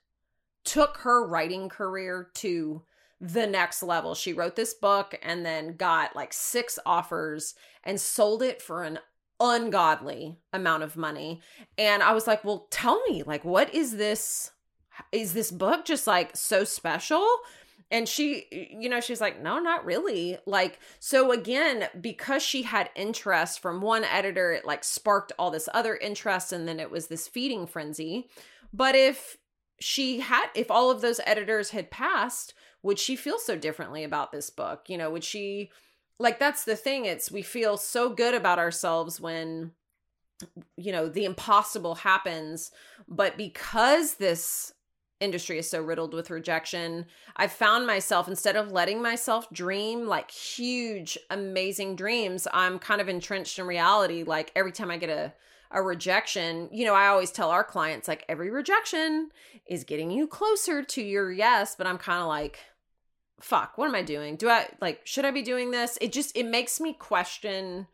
took 0.63 0.97
her 0.97 1.27
writing 1.27 1.69
career 1.69 2.29
to 2.35 2.81
the 3.21 3.47
next 3.47 3.83
level. 3.83 4.15
She 4.15 4.33
wrote 4.33 4.55
this 4.55 4.73
book 4.73 5.17
and 5.21 5.45
then 5.45 5.75
got 5.75 6.15
like 6.15 6.33
six 6.33 6.79
offers 6.85 7.55
and 7.83 7.99
sold 7.99 8.41
it 8.41 8.61
for 8.61 8.83
an 8.83 8.99
ungodly 9.39 10.37
amount 10.53 10.83
of 10.83 10.97
money. 10.97 11.41
And 11.77 12.03
I 12.03 12.13
was 12.13 12.27
like, 12.27 12.43
well, 12.43 12.67
tell 12.71 13.01
me, 13.09 13.23
like, 13.23 13.43
what 13.43 13.73
is 13.73 13.97
this? 13.97 14.51
Is 15.11 15.33
this 15.33 15.51
book 15.51 15.85
just 15.85 16.07
like 16.07 16.35
so 16.35 16.63
special? 16.63 17.25
And 17.91 18.07
she, 18.07 18.45
you 18.51 18.87
know, 18.87 19.01
she's 19.01 19.21
like, 19.21 19.41
no, 19.41 19.57
not 19.57 19.83
really. 19.83 20.37
Like, 20.45 20.79
so 20.99 21.31
again, 21.31 21.85
because 21.99 22.43
she 22.43 22.63
had 22.63 22.91
interest 22.95 23.61
from 23.61 23.81
one 23.81 24.03
editor, 24.03 24.51
it 24.51 24.65
like 24.65 24.83
sparked 24.83 25.31
all 25.39 25.49
this 25.49 25.67
other 25.73 25.95
interest. 25.95 26.53
And 26.53 26.67
then 26.67 26.79
it 26.79 26.91
was 26.91 27.07
this 27.07 27.27
feeding 27.27 27.65
frenzy. 27.65 28.29
But 28.71 28.95
if 28.95 29.37
she 29.79 30.19
had, 30.19 30.47
if 30.53 30.69
all 30.69 30.91
of 30.91 31.01
those 31.01 31.19
editors 31.25 31.71
had 31.71 31.89
passed, 31.89 32.53
would 32.83 32.99
she 32.99 33.15
feel 33.15 33.39
so 33.39 33.55
differently 33.55 34.03
about 34.03 34.31
this 34.31 34.49
book? 34.49 34.85
You 34.87 34.97
know, 34.97 35.09
would 35.09 35.23
she, 35.23 35.71
like 36.19 36.37
that's 36.37 36.65
the 36.65 36.75
thing 36.75 37.05
it's 37.05 37.31
we 37.31 37.41
feel 37.41 37.77
so 37.77 38.09
good 38.09 38.33
about 38.33 38.59
ourselves 38.59 39.19
when 39.19 39.71
you 40.77 40.91
know 40.91 41.07
the 41.07 41.25
impossible 41.25 41.95
happens 41.95 42.71
but 43.07 43.37
because 43.37 44.15
this 44.15 44.73
industry 45.19 45.57
is 45.57 45.69
so 45.69 45.81
riddled 45.81 46.13
with 46.13 46.29
rejection 46.29 47.05
i've 47.35 47.51
found 47.51 47.85
myself 47.85 48.27
instead 48.27 48.55
of 48.55 48.71
letting 48.71 49.01
myself 49.01 49.49
dream 49.51 50.07
like 50.07 50.31
huge 50.31 51.17
amazing 51.29 51.95
dreams 51.95 52.47
i'm 52.53 52.79
kind 52.79 53.01
of 53.01 53.09
entrenched 53.09 53.59
in 53.59 53.65
reality 53.65 54.23
like 54.23 54.51
every 54.55 54.71
time 54.71 54.91
i 54.91 54.97
get 54.97 55.09
a 55.09 55.33
a 55.71 55.81
rejection, 55.81 56.67
you 56.71 56.85
know, 56.85 56.95
I 56.95 57.07
always 57.07 57.31
tell 57.31 57.51
our 57.51 57.63
clients 57.63 58.07
like 58.07 58.25
every 58.27 58.49
rejection 58.49 59.29
is 59.67 59.83
getting 59.83 60.09
you 60.09 60.27
closer 60.27 60.83
to 60.83 61.01
your 61.01 61.31
yes, 61.31 61.75
but 61.75 61.85
I'm 61.85 61.99
kind 61.99 62.21
of 62.21 62.27
like 62.27 62.59
fuck, 63.41 63.77
what 63.77 63.87
am 63.87 63.95
I 63.95 64.01
doing? 64.01 64.35
Do 64.35 64.49
I 64.49 64.67
like 64.81 65.01
should 65.05 65.25
I 65.25 65.31
be 65.31 65.41
doing 65.41 65.71
this? 65.71 65.97
It 66.01 66.11
just 66.11 66.35
it 66.35 66.45
makes 66.45 66.79
me 66.79 66.93
question 66.93 67.87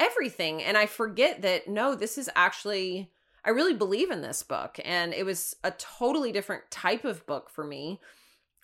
everything 0.00 0.62
and 0.62 0.76
I 0.76 0.86
forget 0.86 1.42
that 1.42 1.68
no, 1.68 1.94
this 1.94 2.18
is 2.18 2.30
actually 2.34 3.10
I 3.44 3.50
really 3.50 3.74
believe 3.74 4.10
in 4.10 4.22
this 4.22 4.42
book 4.42 4.78
and 4.84 5.12
it 5.12 5.26
was 5.26 5.56
a 5.64 5.72
totally 5.72 6.32
different 6.32 6.70
type 6.70 7.04
of 7.04 7.26
book 7.26 7.50
for 7.50 7.64
me. 7.64 8.00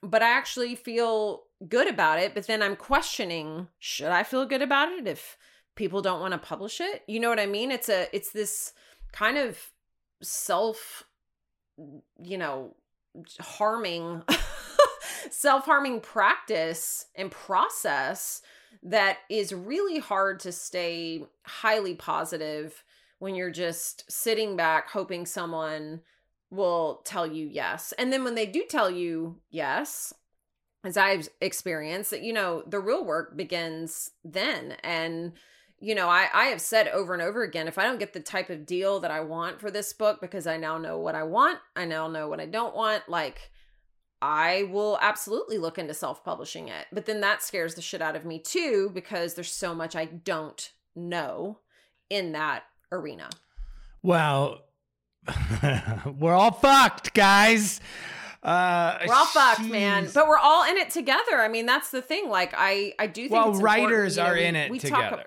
But 0.03 0.23
I 0.23 0.31
actually 0.31 0.77
feel 0.77 1.43
good 1.69 1.89
about 1.89 2.21
it, 2.21 2.33
but 2.33 2.47
then 2.47 2.63
I'm 2.63 2.77
questioning, 2.77 3.67
should 3.81 4.11
I 4.11 4.23
feel 4.23 4.47
good 4.47 4.63
about 4.63 4.93
it 4.93 5.09
if 5.09 5.37
people 5.75 6.03
don't 6.03 6.21
want 6.21 6.33
to 6.33 6.39
publish 6.39 6.81
it? 6.81 7.03
You 7.09 7.19
know 7.19 7.29
what 7.29 7.41
I 7.41 7.47
mean? 7.47 7.73
It's 7.73 7.89
a 7.89 8.15
it's 8.15 8.31
this 8.31 8.73
kind 9.13 9.39
of 9.39 9.59
self 10.23 11.05
you 12.23 12.39
know 12.39 12.75
harming 13.41 14.23
self 15.31 15.65
harming 15.65 16.01
practice 16.01 17.07
and 17.15 17.31
process 17.31 18.43
that 18.83 19.19
is 19.29 19.53
really 19.53 19.99
hard 19.99 20.41
to 20.41 20.53
stay 20.53 21.25
highly 21.45 21.95
positive 21.95 22.85
when 23.19 23.35
you're 23.35 23.51
just 23.51 24.11
sitting 24.11 24.57
back 24.57 24.91
hoping 24.91 25.27
someone 25.27 26.01
will 26.51 27.03
tell 27.05 27.27
you 27.27 27.47
yes. 27.47 27.93
And 27.99 28.13
then 28.13 28.25
when 28.25 28.35
they 28.35 28.47
do 28.47 28.65
tell 28.69 28.91
you 28.91 29.37
yes, 29.51 30.15
as 30.85 30.97
I've 30.97 31.29
experienced, 31.41 32.11
that, 32.11 32.23
you 32.23 32.33
know, 32.33 32.63
the 32.67 32.79
real 32.79 33.05
work 33.05 33.37
begins 33.37 34.13
then. 34.25 34.77
And, 34.85 35.33
you 35.81 35.95
know, 35.95 36.09
I, 36.09 36.29
I 36.33 36.45
have 36.47 36.61
said 36.61 36.89
over 36.89 37.13
and 37.13 37.23
over 37.23 37.43
again 37.43 37.69
if 37.69 37.79
I 37.79 37.83
don't 37.83 37.99
get 37.99 38.13
the 38.13 38.21
type 38.21 38.49
of 38.49 38.65
deal 38.65 39.01
that 39.01 39.11
I 39.11 39.21
want 39.21 39.61
for 39.61 39.71
this 39.71 39.93
book 39.93 40.21
because 40.21 40.47
I 40.47 40.57
now 40.57 40.79
know 40.79 40.99
what 40.99 41.15
I 41.15 41.25
want, 41.25 41.59
I 41.75 41.85
now 41.85 42.09
know 42.09 42.29
what 42.29 42.41
I 42.41 42.47
don't 42.47 42.75
want, 42.75 43.09
like, 43.09 43.51
I 44.21 44.69
will 44.71 44.99
absolutely 45.01 45.59
look 45.59 45.79
into 45.79 45.95
self 45.95 46.25
publishing 46.25 46.69
it. 46.69 46.87
But 46.93 47.07
then 47.07 47.21
that 47.21 47.43
scares 47.43 47.75
the 47.75 47.83
shit 47.83 48.03
out 48.03 48.17
of 48.17 48.25
me 48.25 48.39
too, 48.39 48.91
because 48.93 49.35
there's 49.35 49.53
so 49.53 49.75
much 49.75 49.95
I 49.95 50.07
don't 50.07 50.71
know 50.97 51.59
in 52.11 52.33
that 52.33 52.65
arena. 52.91 53.31
Well, 54.03 54.63
we're 56.19 56.35
all 56.35 56.53
fucked, 56.53 57.15
guys. 57.15 57.81
Uh, 58.43 58.99
we're 59.07 59.15
all 59.15 59.27
fucked, 59.27 59.69
man. 59.69 60.09
But 60.15 60.29
we're 60.29 60.39
all 60.39 60.69
in 60.71 60.77
it 60.77 60.91
together. 60.91 61.39
I 61.39 61.49
mean, 61.49 61.67
that's 61.67 61.91
the 61.91 62.01
thing. 62.01 62.29
Like, 62.29 62.55
I, 62.57 62.95
I 62.99 63.09
do 63.09 63.29
think. 63.29 63.33
Well, 63.33 63.55
writers 63.55 64.17
you 64.17 64.23
know, 64.23 64.29
are 64.29 64.35
we, 64.35 64.45
in 64.45 64.57
it 64.57 64.71
we 64.71 64.79
together. 64.79 65.17
Talk, 65.17 65.27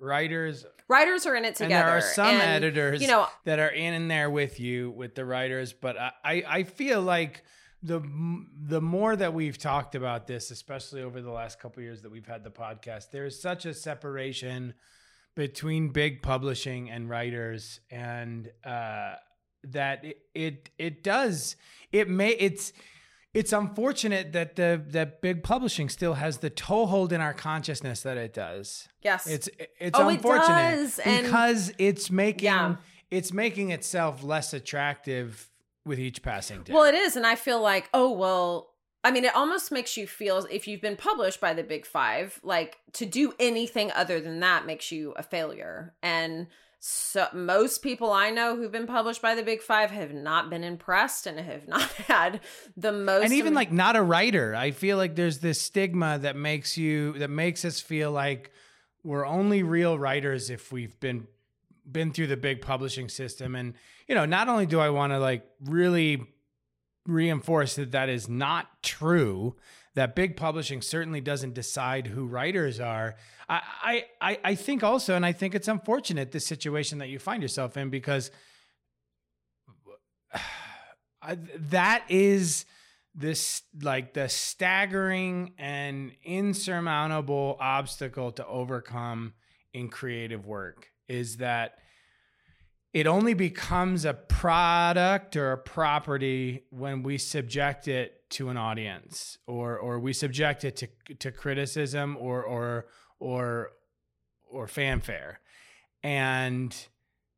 writers 0.00 0.66
writers 0.88 1.26
are 1.26 1.34
in 1.34 1.44
it 1.44 1.54
together. 1.54 1.74
And 1.74 1.88
there 1.88 1.96
are 1.96 2.00
some 2.00 2.26
and, 2.26 2.42
editors, 2.42 3.00
you 3.00 3.08
know, 3.08 3.26
that 3.44 3.58
are 3.58 3.68
in 3.68 3.94
and 3.94 4.10
there 4.10 4.30
with 4.30 4.60
you 4.60 4.90
with 4.90 5.14
the 5.14 5.24
writers. 5.24 5.72
But 5.72 5.98
I, 5.98 6.12
I, 6.24 6.44
I 6.46 6.62
feel 6.64 7.00
like 7.00 7.42
the 7.82 8.00
the 8.62 8.80
more 8.80 9.16
that 9.16 9.34
we've 9.34 9.58
talked 9.58 9.94
about 9.94 10.26
this, 10.26 10.50
especially 10.50 11.02
over 11.02 11.20
the 11.20 11.30
last 11.30 11.58
couple 11.58 11.82
years 11.82 12.02
that 12.02 12.10
we've 12.10 12.26
had 12.26 12.44
the 12.44 12.50
podcast, 12.50 13.10
there 13.10 13.26
is 13.26 13.40
such 13.40 13.66
a 13.66 13.74
separation 13.74 14.74
between 15.34 15.88
big 15.88 16.22
publishing 16.22 16.90
and 16.90 17.08
writers, 17.08 17.80
and 17.90 18.50
uh, 18.64 19.14
that 19.64 20.04
it, 20.04 20.18
it 20.34 20.70
it 20.78 21.02
does 21.02 21.56
it 21.92 22.08
may 22.08 22.30
it's 22.30 22.72
it's 23.34 23.52
unfortunate 23.52 24.32
that 24.32 24.56
the 24.56 24.82
that 24.88 25.20
big 25.20 25.42
publishing 25.42 25.88
still 25.88 26.14
has 26.14 26.38
the 26.38 26.50
toehold 26.50 27.12
in 27.12 27.20
our 27.20 27.34
consciousness 27.34 28.02
that 28.02 28.16
it 28.16 28.34
does. 28.34 28.88
Yes, 29.02 29.26
it's 29.26 29.48
it's 29.78 29.98
oh, 29.98 30.08
unfortunate 30.08 30.92
it 31.04 31.22
because 31.22 31.72
it's 31.78 32.10
making 32.10 32.44
yeah. 32.44 32.76
it's 33.10 33.32
making 33.32 33.70
itself 33.70 34.22
less 34.22 34.52
attractive 34.52 35.50
with 35.84 35.98
each 35.98 36.22
passing 36.22 36.62
day. 36.62 36.72
Well, 36.72 36.84
it 36.84 36.94
is. 36.94 37.16
And 37.16 37.26
I 37.26 37.34
feel 37.34 37.60
like, 37.60 37.88
oh, 37.92 38.12
well, 38.12 38.70
I 39.04 39.10
mean, 39.10 39.24
it 39.24 39.34
almost 39.34 39.72
makes 39.72 39.96
you 39.96 40.06
feel, 40.06 40.46
if 40.50 40.68
you've 40.68 40.80
been 40.80 40.96
published 40.96 41.40
by 41.40 41.54
the 41.54 41.64
big 41.64 41.86
five, 41.86 42.38
like 42.42 42.78
to 42.94 43.06
do 43.06 43.34
anything 43.40 43.90
other 43.92 44.20
than 44.20 44.40
that 44.40 44.64
makes 44.64 44.92
you 44.92 45.12
a 45.16 45.22
failure. 45.22 45.94
And 46.02 46.46
so 46.78 47.26
most 47.32 47.82
people 47.82 48.12
I 48.12 48.30
know 48.30 48.56
who've 48.56 48.70
been 48.70 48.86
published 48.86 49.22
by 49.22 49.34
the 49.34 49.42
big 49.42 49.62
five 49.62 49.90
have 49.90 50.12
not 50.12 50.50
been 50.50 50.64
impressed 50.64 51.26
and 51.26 51.38
have 51.38 51.66
not 51.66 51.90
had 52.08 52.40
the 52.76 52.92
most. 52.92 53.24
And 53.24 53.32
even 53.32 53.54
like 53.54 53.72
not 53.72 53.96
a 53.96 54.02
writer. 54.02 54.54
I 54.54 54.70
feel 54.70 54.96
like 54.96 55.16
there's 55.16 55.38
this 55.38 55.60
stigma 55.60 56.18
that 56.18 56.36
makes 56.36 56.78
you, 56.78 57.14
that 57.18 57.30
makes 57.30 57.64
us 57.64 57.80
feel 57.80 58.12
like 58.12 58.52
we're 59.04 59.26
only 59.26 59.62
real 59.62 59.98
writers 59.98 60.48
if 60.48 60.70
we've 60.70 60.98
been 61.00 61.26
been 61.90 62.12
through 62.12 62.28
the 62.28 62.36
big 62.36 62.62
publishing 62.62 63.08
system. 63.08 63.54
And 63.54 63.74
you 64.12 64.14
know 64.14 64.26
not 64.26 64.48
only 64.48 64.66
do 64.66 64.78
i 64.78 64.90
want 64.90 65.12
to 65.12 65.18
like 65.18 65.42
really 65.64 66.22
reinforce 67.06 67.76
that 67.76 67.92
that 67.92 68.10
is 68.10 68.28
not 68.28 68.82
true 68.82 69.56
that 69.94 70.14
big 70.14 70.36
publishing 70.36 70.80
certainly 70.82 71.20
doesn't 71.20 71.54
decide 71.54 72.06
who 72.08 72.26
writers 72.26 72.78
are 72.78 73.16
I, 73.48 74.04
I 74.20 74.38
i 74.44 74.54
think 74.54 74.82
also 74.82 75.14
and 75.14 75.24
i 75.24 75.32
think 75.32 75.54
it's 75.54 75.68
unfortunate 75.68 76.30
this 76.32 76.46
situation 76.46 76.98
that 76.98 77.08
you 77.08 77.18
find 77.18 77.42
yourself 77.42 77.76
in 77.76 77.88
because 77.90 78.30
that 81.56 82.04
is 82.08 82.66
this 83.14 83.62
like 83.82 84.14
the 84.14 84.28
staggering 84.28 85.52
and 85.58 86.12
insurmountable 86.22 87.56
obstacle 87.60 88.32
to 88.32 88.46
overcome 88.46 89.34
in 89.74 89.88
creative 89.88 90.46
work 90.46 90.91
is 91.08 91.38
that 91.38 91.78
it 92.92 93.06
only 93.06 93.34
becomes 93.34 94.04
a 94.04 94.12
product 94.12 95.36
or 95.36 95.52
a 95.52 95.58
property 95.58 96.64
when 96.70 97.02
we 97.02 97.16
subject 97.16 97.88
it 97.88 98.28
to 98.30 98.48
an 98.48 98.56
audience 98.56 99.38
or 99.46 99.78
or 99.78 99.98
we 99.98 100.12
subject 100.12 100.64
it 100.64 100.76
to 100.76 101.14
to 101.16 101.32
criticism 101.32 102.16
or 102.18 102.42
or 102.42 102.86
or 103.18 103.70
or 104.50 104.66
fanfare. 104.66 105.40
And 106.02 106.74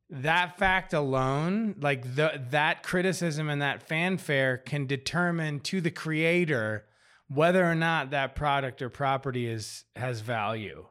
that 0.09 0.57
fact 0.57 0.93
alone 0.93 1.75
like 1.79 2.15
the 2.15 2.41
that 2.49 2.83
criticism 2.83 3.49
and 3.49 3.61
that 3.61 3.87
fanfare 3.87 4.57
can 4.57 4.85
determine 4.85 5.59
to 5.61 5.81
the 5.81 5.91
creator 5.91 6.85
whether 7.27 7.65
or 7.65 7.75
not 7.75 8.11
that 8.11 8.35
product 8.35 8.81
or 8.81 8.89
property 8.89 9.47
is 9.47 9.85
has 9.95 10.19
value 10.19 10.85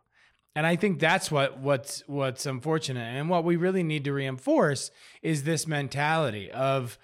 and 0.55 0.67
i 0.67 0.77
think 0.77 0.99
that's 0.99 1.31
what 1.31 1.59
what's 1.59 2.03
what's 2.07 2.47
unfortunate 2.47 3.17
and 3.17 3.29
what 3.29 3.45
we 3.45 3.57
really 3.57 3.83
need 3.83 4.05
to 4.05 4.13
reinforce 4.13 4.91
is 5.23 5.45
this 5.45 5.67
mentality 5.67 6.51
of 6.51 6.99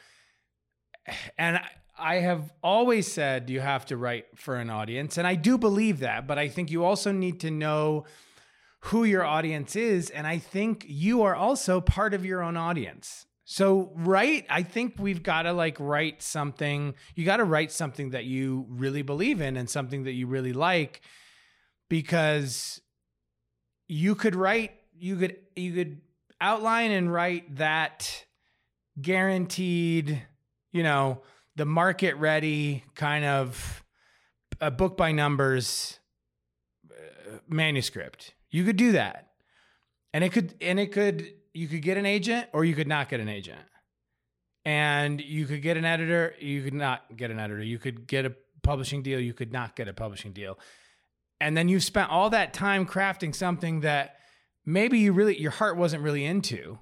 and 1.39 1.61
I 1.99 2.17
have 2.17 2.53
always 2.63 3.11
said 3.11 3.51
you 3.51 3.61
have 3.61 3.85
to 3.87 3.97
write 3.97 4.27
for 4.35 4.57
an 4.57 4.71
audience, 4.71 5.19
and 5.19 5.27
I 5.27 5.35
do 5.35 5.59
believe 5.59 6.01
that, 6.01 6.27
but 6.27 6.39
I 6.39 6.49
think 6.49 6.71
you 6.71 6.85
also 6.85 7.13
need 7.13 7.41
to 7.41 7.51
know 7.51 8.07
who 8.85 9.05
your 9.05 9.25
audience 9.25 9.77
is. 9.77 10.11
And 10.11 10.27
I 10.27 10.39
think 10.39 10.87
you 10.89 11.23
are 11.23 11.35
also 11.35 11.81
part 11.81 12.15
of 12.15 12.25
your 12.25 12.43
own 12.43 12.57
audience. 12.57 13.27
So, 13.45 13.91
right, 13.95 14.47
I 14.49 14.63
think 14.63 14.95
we've 14.99 15.23
got 15.23 15.43
to 15.43 15.53
like 15.53 15.77
write 15.79 16.23
something. 16.23 16.95
You 17.15 17.25
got 17.25 17.39
to 17.39 17.45
write 17.45 17.73
something 17.73 18.11
that 18.11 18.25
you 18.25 18.67
really 18.69 19.03
believe 19.03 19.41
in 19.41 19.57
and 19.57 19.69
something 19.69 20.05
that 20.05 20.13
you 20.13 20.27
really 20.27 20.53
like 20.53 21.03
because 21.89 22.81
you 23.91 24.15
could 24.15 24.37
write, 24.37 24.71
you 24.97 25.17
could, 25.17 25.37
you 25.57 25.73
could 25.73 26.01
outline 26.41 26.93
and 26.93 27.13
write 27.13 27.57
that 27.57 28.25
guaranteed, 29.01 30.23
you 30.71 30.85
know, 30.85 31.23
the 31.57 31.65
market 31.65 32.15
ready 32.15 32.85
kind 32.95 33.25
of 33.25 33.83
a 34.61 34.71
book 34.71 34.97
by 34.97 35.11
numbers 35.11 35.99
uh, 36.89 37.39
manuscript. 37.49 38.33
You 38.51 38.65
could 38.65 38.77
do 38.77 38.93
that. 38.93 39.33
And 40.15 40.23
it 40.23 40.31
could 40.31 40.55
and 40.61 40.79
it 40.79 40.93
could 40.93 41.27
you 41.53 41.67
could 41.67 41.83
get 41.83 41.97
an 41.97 42.07
agent 42.07 42.49
or 42.53 42.65
you 42.65 42.75
could 42.75 42.89
not 42.89 43.09
get 43.09 43.19
an 43.19 43.29
agent. 43.29 43.59
And 44.65 45.21
you 45.21 45.47
could 45.47 45.63
get 45.63 45.77
an 45.77 45.85
editor, 45.85 46.35
you 46.39 46.63
could 46.63 46.75
not 46.75 47.17
get 47.17 47.31
an 47.31 47.41
editor. 47.41 47.63
You 47.63 47.79
could 47.79 48.07
get 48.07 48.25
a 48.25 48.35
publishing 48.63 49.03
deal, 49.03 49.19
you 49.19 49.35
could 49.35 49.53
not 49.53 49.75
get 49.75 49.89
a 49.89 49.93
publishing 49.93 50.33
deal. 50.33 50.59
And 51.41 51.57
then 51.57 51.69
you've 51.69 51.85
spent 51.85 52.11
all 52.11 52.31
that 52.31 52.53
time 52.53 52.87
crafting 52.87 53.35
something 53.35 53.81
that 53.81 54.17
maybe 54.67 54.99
you 54.99 55.13
really 55.13 55.39
your 55.41 55.51
heart 55.51 55.77
wasn't 55.77 56.03
really 56.03 56.25
into. 56.25 56.79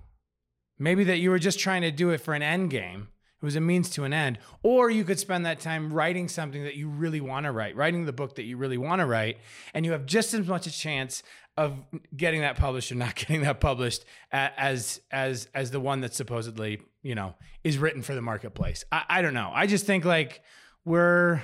Maybe 0.79 1.05
that 1.05 1.19
you 1.19 1.31
were 1.31 1.39
just 1.39 1.59
trying 1.59 1.83
to 1.83 1.91
do 1.91 2.11
it 2.11 2.19
for 2.19 2.35
an 2.35 2.43
end 2.43 2.71
game 2.71 3.09
it 3.41 3.45
was 3.45 3.55
a 3.55 3.61
means 3.61 3.89
to 3.91 4.03
an 4.03 4.13
end. 4.13 4.39
Or 4.65 4.91
you 4.91 5.05
could 5.05 5.21
spend 5.21 5.47
that 5.47 5.61
time 5.61 5.93
writing 5.93 6.29
something 6.29 6.65
that 6.65 6.75
you 6.75 6.89
really 6.89 7.21
want 7.21 7.47
to 7.47 7.53
write, 7.53 7.77
writing 7.77 8.05
the 8.05 8.13
book 8.13 8.35
that 8.35 8.43
you 8.43 8.57
really 8.57 8.79
want 8.79 9.01
to 9.01 9.07
write, 9.07 9.39
and 9.75 9.87
you 9.87 9.93
have 9.93 10.07
just 10.07 10.35
as 10.35 10.47
much 10.47 10.67
a 10.67 10.73
chance 10.73 11.23
of 11.57 11.85
getting 12.17 12.41
that 12.41 12.57
published 12.57 12.91
or 12.91 12.97
not 12.97 13.15
getting 13.15 13.43
that 13.43 13.61
published 13.61 14.05
as 14.33 15.01
as 15.13 15.49
as 15.55 15.71
the 15.71 15.81
one 15.81 16.01
that 16.01 16.15
supposedly 16.15 16.81
you 17.03 17.15
know 17.15 17.35
is 17.63 17.79
written 17.79 18.03
for 18.03 18.15
the 18.15 18.23
marketplace. 18.23 18.85
I, 18.91 19.05
I 19.09 19.23
don't 19.23 19.35
know. 19.35 19.53
I 19.55 19.67
just 19.69 19.87
think 19.87 20.05
like 20.05 20.43
we're 20.85 21.41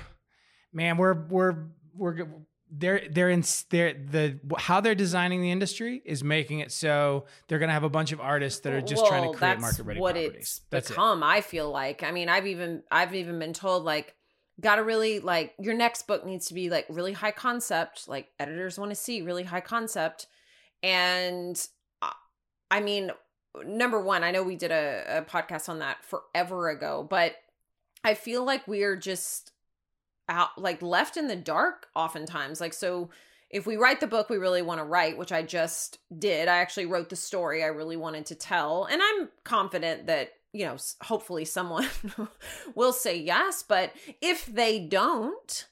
man, 0.73 0.97
we're 0.97 1.27
we're 1.29 1.67
we're 1.95 2.27
they're 2.77 3.03
they're 3.11 3.31
in 3.31 3.45
they're 3.71 3.95
the 3.95 4.39
how 4.59 4.81
they're 4.81 4.95
designing 4.95 5.41
the 5.41 5.51
industry 5.51 6.03
is 6.05 6.25
making 6.25 6.61
it 6.61 6.73
so 6.73 7.27
they're 7.47 7.59
going 7.59 7.69
to 7.69 7.75
have 7.75 7.85
a 7.85 7.89
bunch 7.89 8.13
of 8.13 8.21
artists 8.21 8.61
that 8.61 8.73
are 8.73 8.81
just 8.81 9.03
well, 9.03 9.11
trying 9.11 9.33
to 9.33 9.39
create 9.39 9.61
market 9.61 9.83
ready 9.85 10.01
what 10.01 10.15
properties. 10.15 10.41
It's 10.41 10.61
that's 10.71 10.89
become. 10.89 11.23
It. 11.23 11.27
I 11.27 11.41
feel 11.41 11.71
like. 11.71 12.03
I 12.03 12.11
mean, 12.11 12.29
I've 12.29 12.47
even 12.47 12.83
I've 12.91 13.15
even 13.15 13.39
been 13.39 13.53
told 13.53 13.85
like 13.85 14.15
got 14.61 14.77
to 14.77 14.85
really 14.85 15.21
like 15.21 15.55
your 15.59 15.75
next 15.75 16.07
book 16.07 16.27
needs 16.27 16.47
to 16.47 16.55
be 16.55 16.71
like 16.71 16.87
really 16.89 17.13
high 17.13 17.31
concept. 17.31 18.09
Like 18.09 18.29
editors 18.39 18.79
want 18.79 18.91
to 18.91 18.97
see 18.97 19.23
really 19.23 19.45
high 19.45 19.61
concept, 19.61 20.27
and 20.83 21.61
uh, 22.03 22.11
I 22.71 22.81
mean, 22.81 23.13
number 23.65 24.01
one, 24.01 24.25
I 24.25 24.31
know 24.31 24.43
we 24.43 24.57
did 24.57 24.73
a, 24.73 25.19
a 25.19 25.23
podcast 25.23 25.69
on 25.69 25.79
that 25.79 26.05
forever 26.05 26.69
ago, 26.71 27.07
but 27.09 27.37
I 28.03 28.15
feel 28.15 28.45
like 28.45 28.67
we're 28.67 28.97
just 28.97 29.53
out 30.29 30.57
like 30.57 30.83
left 30.83 31.17
in 31.17 31.29
the 31.29 31.37
dark 31.37 31.89
oftentimes 31.95 32.61
like 32.61 32.73
so 32.73 33.11
if 33.51 33.67
we 33.67 33.77
write 33.77 34.01
the 34.01 34.07
book 34.07 34.29
we 34.29 34.37
really 34.37 34.63
want 34.63 34.81
to 34.81 34.85
write 34.85 35.19
which 35.19 35.33
i 35.33 35.43
just 35.43 35.99
did 36.19 36.49
i 36.49 36.57
actually 36.57 36.87
wrote 36.87 37.11
the 37.11 37.17
story 37.17 37.63
i 37.63 37.67
really 37.67 37.97
wanted 37.97 38.25
to 38.27 38.35
tell 38.35 38.85
and 38.85 39.03
i'm 39.03 39.29
confident 39.45 40.07
that 40.07 40.31
you 40.53 40.65
know 40.65 40.77
hopefully 41.03 41.45
someone 41.45 41.89
will 42.75 42.93
say 42.93 43.19
yes 43.19 43.63
but 43.63 43.93
if 44.23 44.47
they 44.47 44.79
don't 44.79 45.67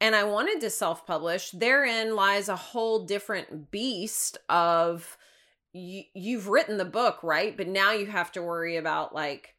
and 0.00 0.14
i 0.14 0.24
wanted 0.24 0.60
to 0.60 0.70
self-publish 0.70 1.50
therein 1.50 2.14
lies 2.16 2.48
a 2.48 2.56
whole 2.56 3.04
different 3.04 3.70
beast 3.70 4.38
of 4.48 5.18
y- 5.74 6.06
you've 6.14 6.48
written 6.48 6.78
the 6.78 6.84
book 6.84 7.22
right? 7.22 7.56
But 7.56 7.68
now 7.68 7.92
you 7.92 8.06
have 8.06 8.32
to 8.32 8.42
worry 8.42 8.76
about 8.76 9.14
like 9.14 9.54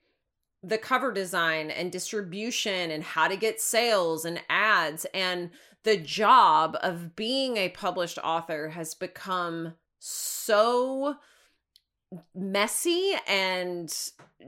the 0.63 0.78
cover 0.78 1.12
design 1.12 1.71
and 1.71 1.91
distribution 1.91 2.91
and 2.91 3.04
how 3.04 3.28
to 3.28 3.36
get 3.36 3.60
sales 3.60 4.26
and 4.26 4.41
ads 4.50 5.06
and 5.13 5.50
the 5.84 5.97
job 5.97 6.78
of 6.82 7.15
being 7.15 7.58
a 7.58 7.69
published 7.69 8.19
author 8.24 8.69
has 8.69 8.93
become 8.93 9.74
so 9.97 11.15
messy 12.36 13.13
and 13.28 13.91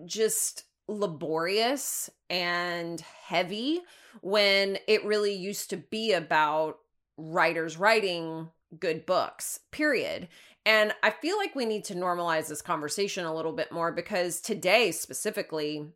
just 0.06 0.66
laborious 0.88 2.10
and 2.30 3.02
heavy 3.02 3.82
when 4.22 4.78
it 4.88 5.06
really 5.06 5.34
used 5.34 5.70
to 5.70 5.78
be 5.78 6.14
about 6.14 6.78
writers 7.18 7.78
writing 7.78 8.50
good 8.80 9.06
books 9.06 9.60
period. 9.72 10.28
And 10.66 10.94
i 11.04 11.10
feel 11.10 11.38
like 11.38 11.56
we 11.56 11.66
need 11.66 11.84
to 11.86 11.96
normalize 11.96 12.48
this 12.48 12.62
conversation 12.62 13.26
a 13.26 13.34
little 13.34 13.54
bit 13.54 13.72
more 13.72 13.92
because 13.92 14.40
today 14.40 14.92
specifically 14.92 15.88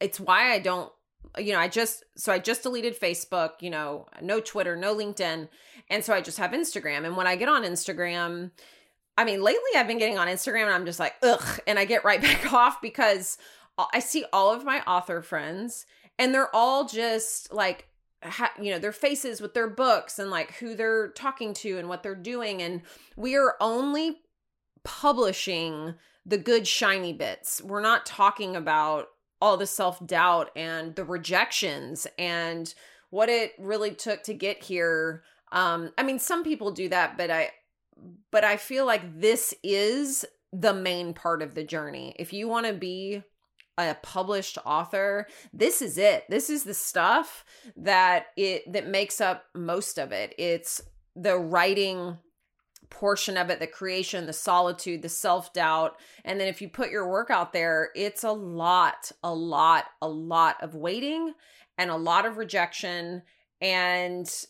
it's 0.00 0.20
why 0.20 0.52
I 0.52 0.58
don't 0.58 0.92
you 1.36 1.52
know, 1.52 1.58
I 1.58 1.68
just 1.68 2.04
so 2.16 2.32
I 2.32 2.38
just 2.38 2.62
deleted 2.62 2.98
Facebook, 2.98 3.60
you 3.60 3.70
know, 3.70 4.06
no 4.22 4.40
Twitter, 4.40 4.76
no 4.76 4.94
LinkedIn, 4.94 5.48
and 5.90 6.04
so 6.04 6.12
I 6.14 6.20
just 6.20 6.38
have 6.38 6.52
Instagram. 6.52 7.04
And 7.04 7.16
when 7.16 7.26
I 7.26 7.36
get 7.36 7.48
on 7.48 7.64
Instagram, 7.64 8.50
I 9.16 9.24
mean, 9.24 9.42
lately 9.42 9.70
I've 9.76 9.86
been 9.86 9.98
getting 9.98 10.18
on 10.18 10.28
Instagram 10.28 10.64
and 10.64 10.74
I'm 10.74 10.86
just 10.86 11.00
like, 11.00 11.14
ugh, 11.22 11.60
and 11.66 11.78
I 11.78 11.84
get 11.84 12.04
right 12.04 12.20
back 12.22 12.52
off 12.52 12.80
because 12.80 13.38
I 13.92 14.00
see 14.00 14.24
all 14.32 14.52
of 14.52 14.64
my 14.64 14.80
author 14.82 15.22
friends 15.22 15.86
and 16.18 16.34
they're 16.34 16.54
all 16.54 16.86
just 16.86 17.52
like 17.52 17.86
ha- 18.22 18.52
you 18.60 18.72
know 18.72 18.78
their 18.78 18.92
faces 18.92 19.40
with 19.40 19.54
their 19.54 19.68
books 19.68 20.18
and 20.18 20.30
like 20.30 20.54
who 20.54 20.74
they're 20.74 21.08
talking 21.08 21.54
to 21.54 21.78
and 21.78 21.88
what 21.88 22.02
they're 22.02 22.14
doing. 22.14 22.62
And 22.62 22.82
we 23.16 23.36
are 23.36 23.56
only 23.60 24.18
publishing 24.84 25.94
the 26.24 26.38
good 26.38 26.66
shiny 26.66 27.12
bits. 27.12 27.62
We're 27.62 27.80
not 27.80 28.06
talking 28.06 28.56
about 28.56 29.08
all 29.40 29.56
the 29.56 29.66
self 29.66 30.04
doubt 30.06 30.50
and 30.56 30.94
the 30.94 31.04
rejections 31.04 32.06
and 32.18 32.74
what 33.10 33.28
it 33.28 33.52
really 33.58 33.92
took 33.92 34.22
to 34.24 34.34
get 34.34 34.62
here. 34.62 35.22
Um, 35.52 35.92
I 35.96 36.02
mean, 36.02 36.18
some 36.18 36.44
people 36.44 36.70
do 36.70 36.88
that, 36.90 37.16
but 37.16 37.30
I, 37.30 37.50
but 38.30 38.44
I 38.44 38.56
feel 38.56 38.84
like 38.84 39.20
this 39.20 39.54
is 39.62 40.24
the 40.52 40.74
main 40.74 41.14
part 41.14 41.42
of 41.42 41.54
the 41.54 41.64
journey. 41.64 42.14
If 42.18 42.32
you 42.32 42.48
want 42.48 42.66
to 42.66 42.72
be 42.72 43.22
a 43.78 43.96
published 44.02 44.58
author, 44.64 45.26
this 45.52 45.80
is 45.80 45.98
it. 45.98 46.24
This 46.28 46.50
is 46.50 46.64
the 46.64 46.74
stuff 46.74 47.44
that 47.76 48.26
it 48.36 48.72
that 48.72 48.88
makes 48.88 49.20
up 49.20 49.44
most 49.54 49.98
of 49.98 50.12
it. 50.12 50.34
It's 50.38 50.80
the 51.14 51.36
writing 51.36 52.18
portion 52.90 53.36
of 53.36 53.50
it 53.50 53.60
the 53.60 53.66
creation 53.66 54.26
the 54.26 54.32
solitude 54.32 55.02
the 55.02 55.08
self-doubt 55.08 55.96
and 56.24 56.40
then 56.40 56.48
if 56.48 56.62
you 56.62 56.68
put 56.68 56.90
your 56.90 57.08
work 57.08 57.30
out 57.30 57.52
there 57.52 57.90
it's 57.94 58.24
a 58.24 58.32
lot 58.32 59.12
a 59.22 59.32
lot 59.32 59.84
a 60.00 60.08
lot 60.08 60.56
of 60.62 60.74
waiting 60.74 61.32
and 61.76 61.90
a 61.90 61.96
lot 61.96 62.26
of 62.26 62.36
rejection 62.36 63.22
and 63.60 64.46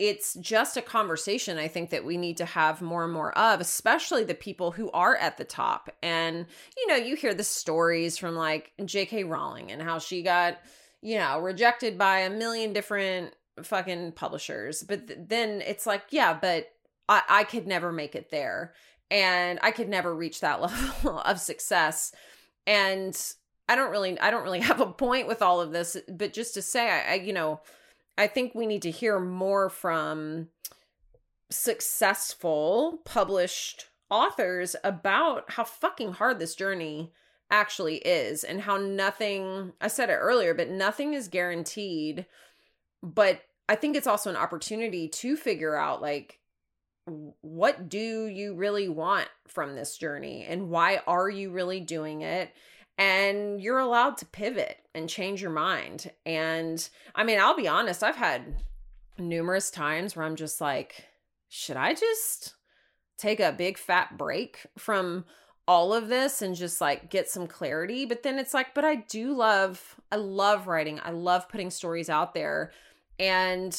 it's 0.00 0.32
just 0.34 0.78
a 0.78 0.82
conversation 0.82 1.58
I 1.58 1.68
think 1.68 1.90
that 1.90 2.06
we 2.06 2.16
need 2.16 2.38
to 2.38 2.46
have 2.46 2.80
more 2.80 3.04
and 3.04 3.12
more 3.12 3.36
of, 3.36 3.60
especially 3.60 4.24
the 4.24 4.34
people 4.34 4.70
who 4.70 4.90
are 4.92 5.14
at 5.14 5.36
the 5.36 5.44
top. 5.44 5.90
And, 6.02 6.46
you 6.74 6.86
know, 6.86 6.96
you 6.96 7.16
hear 7.16 7.34
the 7.34 7.44
stories 7.44 8.16
from 8.16 8.34
like 8.34 8.72
J.K. 8.82 9.24
Rowling 9.24 9.70
and 9.70 9.82
how 9.82 9.98
she 9.98 10.22
got, 10.22 10.56
you 11.02 11.18
know, 11.18 11.38
rejected 11.38 11.98
by 11.98 12.20
a 12.20 12.30
million 12.30 12.72
different 12.72 13.34
fucking 13.62 14.12
publishers. 14.12 14.82
But 14.82 15.06
th- 15.06 15.18
then 15.28 15.60
it's 15.60 15.84
like, 15.84 16.04
yeah, 16.08 16.32
but 16.32 16.68
I, 17.10 17.22
I 17.28 17.44
could 17.44 17.66
never 17.66 17.92
make 17.92 18.14
it 18.14 18.30
there. 18.30 18.72
And 19.10 19.58
I 19.62 19.72
could 19.72 19.88
never 19.88 20.14
reach 20.14 20.40
that 20.40 20.60
level 20.62 21.18
of 21.18 21.40
success. 21.40 22.12
And 22.66 23.20
I 23.68 23.76
don't 23.76 23.90
really, 23.90 24.18
I 24.18 24.30
don't 24.30 24.44
really 24.44 24.60
have 24.70 24.80
a 24.80 24.86
point 24.86 25.26
with 25.26 25.42
all 25.42 25.60
of 25.60 25.72
this, 25.72 25.98
but 26.08 26.32
just 26.32 26.54
to 26.54 26.62
say, 26.62 26.88
I, 26.88 27.12
I 27.12 27.14
you 27.16 27.34
know, 27.34 27.60
I 28.16 28.26
think 28.26 28.54
we 28.54 28.66
need 28.66 28.82
to 28.82 28.90
hear 28.90 29.18
more 29.18 29.68
from 29.68 30.48
successful 31.50 33.00
published 33.04 33.86
authors 34.08 34.76
about 34.84 35.50
how 35.52 35.64
fucking 35.64 36.12
hard 36.12 36.38
this 36.38 36.54
journey 36.54 37.12
actually 37.50 37.96
is 37.96 38.44
and 38.44 38.60
how 38.60 38.76
nothing 38.76 39.72
I 39.80 39.88
said 39.88 40.10
it 40.10 40.14
earlier 40.14 40.54
but 40.54 40.68
nothing 40.68 41.14
is 41.14 41.26
guaranteed 41.26 42.26
but 43.02 43.40
I 43.68 43.74
think 43.74 43.96
it's 43.96 44.06
also 44.06 44.30
an 44.30 44.36
opportunity 44.36 45.08
to 45.08 45.36
figure 45.36 45.76
out 45.76 46.02
like 46.02 46.39
what 47.40 47.88
do 47.88 48.26
you 48.26 48.54
really 48.54 48.88
want 48.88 49.28
from 49.46 49.74
this 49.74 49.96
journey 49.96 50.44
and 50.48 50.70
why 50.70 51.00
are 51.06 51.28
you 51.28 51.50
really 51.50 51.80
doing 51.80 52.22
it 52.22 52.50
and 52.98 53.60
you're 53.60 53.78
allowed 53.78 54.16
to 54.18 54.26
pivot 54.26 54.78
and 54.94 55.08
change 55.08 55.40
your 55.40 55.50
mind 55.50 56.10
and 56.26 56.88
I 57.14 57.24
mean 57.24 57.38
I'll 57.38 57.56
be 57.56 57.68
honest 57.68 58.02
I've 58.02 58.16
had 58.16 58.62
numerous 59.18 59.70
times 59.70 60.16
where 60.16 60.24
I'm 60.24 60.36
just 60.36 60.60
like 60.60 61.06
should 61.48 61.76
I 61.76 61.94
just 61.94 62.54
take 63.18 63.40
a 63.40 63.52
big 63.52 63.76
fat 63.76 64.16
break 64.16 64.66
from 64.78 65.24
all 65.68 65.92
of 65.92 66.08
this 66.08 66.42
and 66.42 66.56
just 66.56 66.80
like 66.80 67.10
get 67.10 67.28
some 67.28 67.46
clarity. 67.46 68.04
But 68.04 68.24
then 68.24 68.38
it's 68.38 68.54
like, 68.54 68.74
but 68.74 68.84
I 68.84 68.96
do 68.96 69.32
love, 69.32 70.00
I 70.10 70.16
love 70.16 70.66
writing. 70.66 71.00
I 71.04 71.10
love 71.10 71.48
putting 71.48 71.70
stories 71.70 72.10
out 72.10 72.34
there. 72.34 72.72
And, 73.20 73.78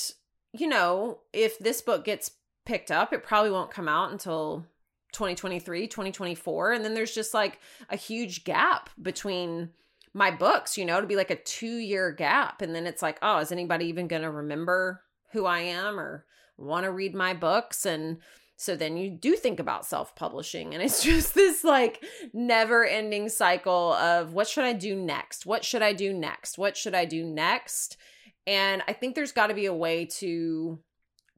you 0.54 0.67
know, 0.67 1.20
if 1.34 1.60
this 1.60 1.82
book 1.82 2.06
gets 2.06 2.32
picked 2.65 2.91
up, 2.91 3.13
it 3.13 3.24
probably 3.24 3.52
won't 3.52 3.71
come 3.71 3.88
out 3.88 4.12
until 4.12 4.65
2023, 5.13 5.88
2024. 5.88 6.74
And 6.74 6.86
then 6.86 6.93
there's 6.93 7.13
just 7.13 7.34
like 7.34 7.60
a 7.89 7.95
huge 7.95 8.43
gap 8.43 8.89
between 9.02 9.69
my 10.13 10.32
books, 10.32 10.78
you 10.78 10.86
know, 10.86 11.02
to 11.02 11.08
be 11.08 11.15
like 11.15 11.32
a 11.32 11.36
two 11.36 11.78
year 11.78 12.12
gap. 12.12 12.62
And 12.62 12.76
then 12.76 12.86
it's 12.86 13.02
like, 13.02 13.17
oh, 13.21 13.39
is 13.39 13.52
anybody 13.52 13.86
even 13.86 14.08
going 14.08 14.24
to 14.24 14.32
remember 14.32 15.02
who 15.32 15.45
I 15.45 15.60
am 15.60 16.00
or 16.00 16.26
want 16.58 16.86
to 16.86 16.91
read 16.91 17.15
my 17.15 17.34
books? 17.34 17.86
And, 17.86 18.17
so 18.62 18.76
then 18.76 18.95
you 18.95 19.10
do 19.10 19.36
think 19.36 19.60
about 19.60 19.88
self 19.88 20.15
publishing. 20.15 20.76
And 20.76 20.84
it's 20.84 21.04
just 21.04 21.34
this 21.34 21.63
like 21.63 22.04
never 22.32 22.86
ending 22.86 23.28
cycle 23.28 23.93
of 23.93 24.34
what 24.34 24.47
should 24.47 24.65
I 24.65 24.74
do 24.74 24.95
next? 24.95 25.47
What 25.47 25.65
should 25.65 25.82
I 25.82 25.93
do 25.93 26.13
next? 26.13 26.60
What 26.60 26.78
should 26.78 26.93
I 26.93 27.06
do 27.06 27.26
next? 27.26 27.97
And 28.45 28.84
I 28.88 28.93
think 28.93 29.15
there's 29.15 29.32
got 29.32 29.47
to 29.47 29.56
be 29.56 29.65
a 29.65 29.74
way 29.74 30.06
to 30.19 30.78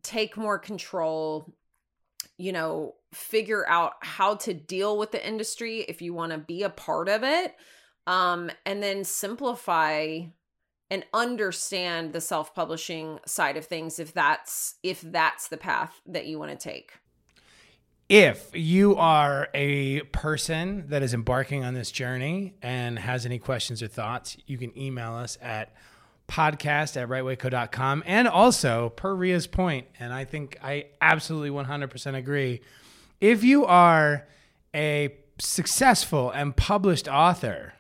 take 0.04 0.38
more 0.38 0.60
control, 0.60 1.54
you 2.38 2.52
know, 2.52 2.96
figure 3.14 3.68
out 3.68 3.94
how 4.02 4.36
to 4.36 4.54
deal 4.54 4.98
with 4.98 5.12
the 5.12 5.26
industry 5.26 5.82
if 5.82 6.02
you 6.02 6.14
want 6.14 6.32
to 6.32 6.38
be 6.38 6.64
a 6.64 6.70
part 6.70 7.10
of 7.10 7.24
it. 7.24 7.56
Um, 8.06 8.52
and 8.66 8.84
then 8.84 9.06
simplify 9.06 10.20
and 10.90 11.06
understand 11.14 12.12
the 12.12 12.22
self-publishing 12.22 13.20
side 13.26 13.58
of 13.58 13.66
things 13.66 13.98
if 13.98 14.14
that's 14.14 14.76
if 14.84 15.02
that's 15.02 15.48
the 15.48 15.58
path 15.58 16.02
that 16.06 16.28
you 16.28 16.38
want 16.38 16.52
to 16.52 16.58
take 16.58 16.92
if 18.10 18.52
you 18.54 18.96
are 18.98 19.50
a 19.54 20.02
person 20.02 20.86
that 20.90 21.02
is 21.02 21.14
embarking 21.14 21.64
on 21.64 21.74
this 21.74 21.90
journey 21.90 22.54
and 22.62 23.00
has 23.00 23.26
any 23.26 23.40
questions 23.40 23.82
or 23.82 23.88
thoughts, 23.88 24.38
you 24.46 24.58
can 24.58 24.78
email 24.78 25.14
us 25.14 25.38
at 25.42 25.74
podcast 26.28 27.02
at 27.02 27.08
writewayco.com. 27.08 28.04
And 28.06 28.28
also, 28.28 28.90
per 28.96 29.14
Rea's 29.14 29.48
point, 29.48 29.88
and 30.00 30.14
I 30.14 30.26
think 30.26 30.58
I 30.64 30.86
absolutely 31.02 31.50
100% 31.50 32.16
agree, 32.16 32.62
if 33.22 33.44
you 33.44 33.66
are 33.66 34.28
a 34.76 35.16
successful 35.40 36.32
and 36.32 36.56
published 36.56 37.08
author 37.08 37.74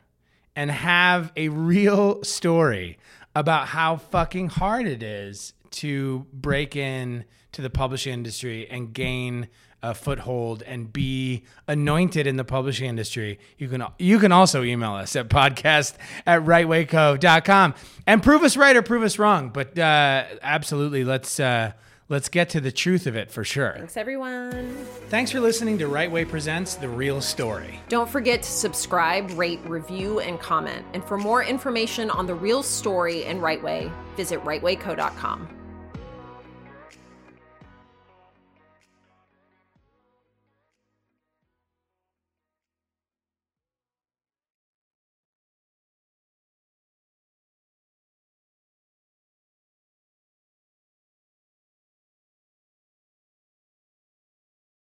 and 0.56 0.70
have 0.72 1.32
a 1.36 1.50
real 1.50 2.24
story 2.24 2.98
about 3.36 3.68
how 3.70 3.98
fucking 3.98 4.50
hard 4.50 4.88
it 4.88 5.02
is 5.02 5.54
to 5.72 6.26
break 6.32 6.76
in 6.76 7.26
to 7.52 7.62
the 7.62 7.70
publishing 7.70 8.14
industry 8.14 8.70
and 8.70 8.94
gain 8.94 9.48
a 9.84 9.94
foothold 9.94 10.64
and 10.64 10.92
be 10.92 11.44
anointed 11.68 12.26
in 12.26 12.38
the 12.38 12.46
publishing 12.46 12.90
industry, 12.90 13.38
you 13.58 13.68
can 13.68 13.86
you 14.00 14.18
can 14.18 14.32
also 14.32 14.64
email 14.64 14.94
us 14.94 15.16
at 15.16 15.28
podcast 15.30 15.96
at 16.26 16.42
writewayco.com 16.42 17.76
and 18.08 18.24
prove 18.24 18.44
us 18.44 18.58
right 18.58 18.76
or 18.76 18.82
prove 18.82 19.04
us 19.04 19.20
wrong. 19.20 19.50
But 19.50 19.78
uh, 19.78 20.24
absolutely, 20.42 21.04
let's 21.04 21.38
uh, 21.40 21.74
let's 22.08 22.30
get 22.30 22.50
to 22.52 22.62
the 22.62 22.72
truth 22.72 23.08
of 23.08 23.18
it 23.18 23.30
for 23.30 23.44
sure. 23.44 23.74
Thanks, 23.78 23.98
everyone. 23.98 24.74
Thanks 25.10 25.32
for 25.32 25.42
listening 25.42 25.78
to 25.80 25.88
Write 25.88 26.12
Way 26.12 26.24
Presents 26.24 26.76
The 26.76 26.88
Real 26.88 27.20
Story. 27.20 27.82
Don't 27.90 28.10
forget 28.10 28.42
to 28.42 28.50
subscribe, 28.50 29.32
rate, 29.32 29.60
review, 29.66 30.22
and 30.22 30.40
comment. 30.40 30.86
And 30.94 31.04
for 31.04 31.18
more 31.18 31.44
information 31.44 32.10
on 32.10 32.26
the 32.26 32.36
real 32.36 32.64
story 32.64 33.26
and 33.26 33.42
Write 33.42 33.62
Way, 33.62 33.92
visit 34.16 34.42
writewayco.com. 34.46 35.63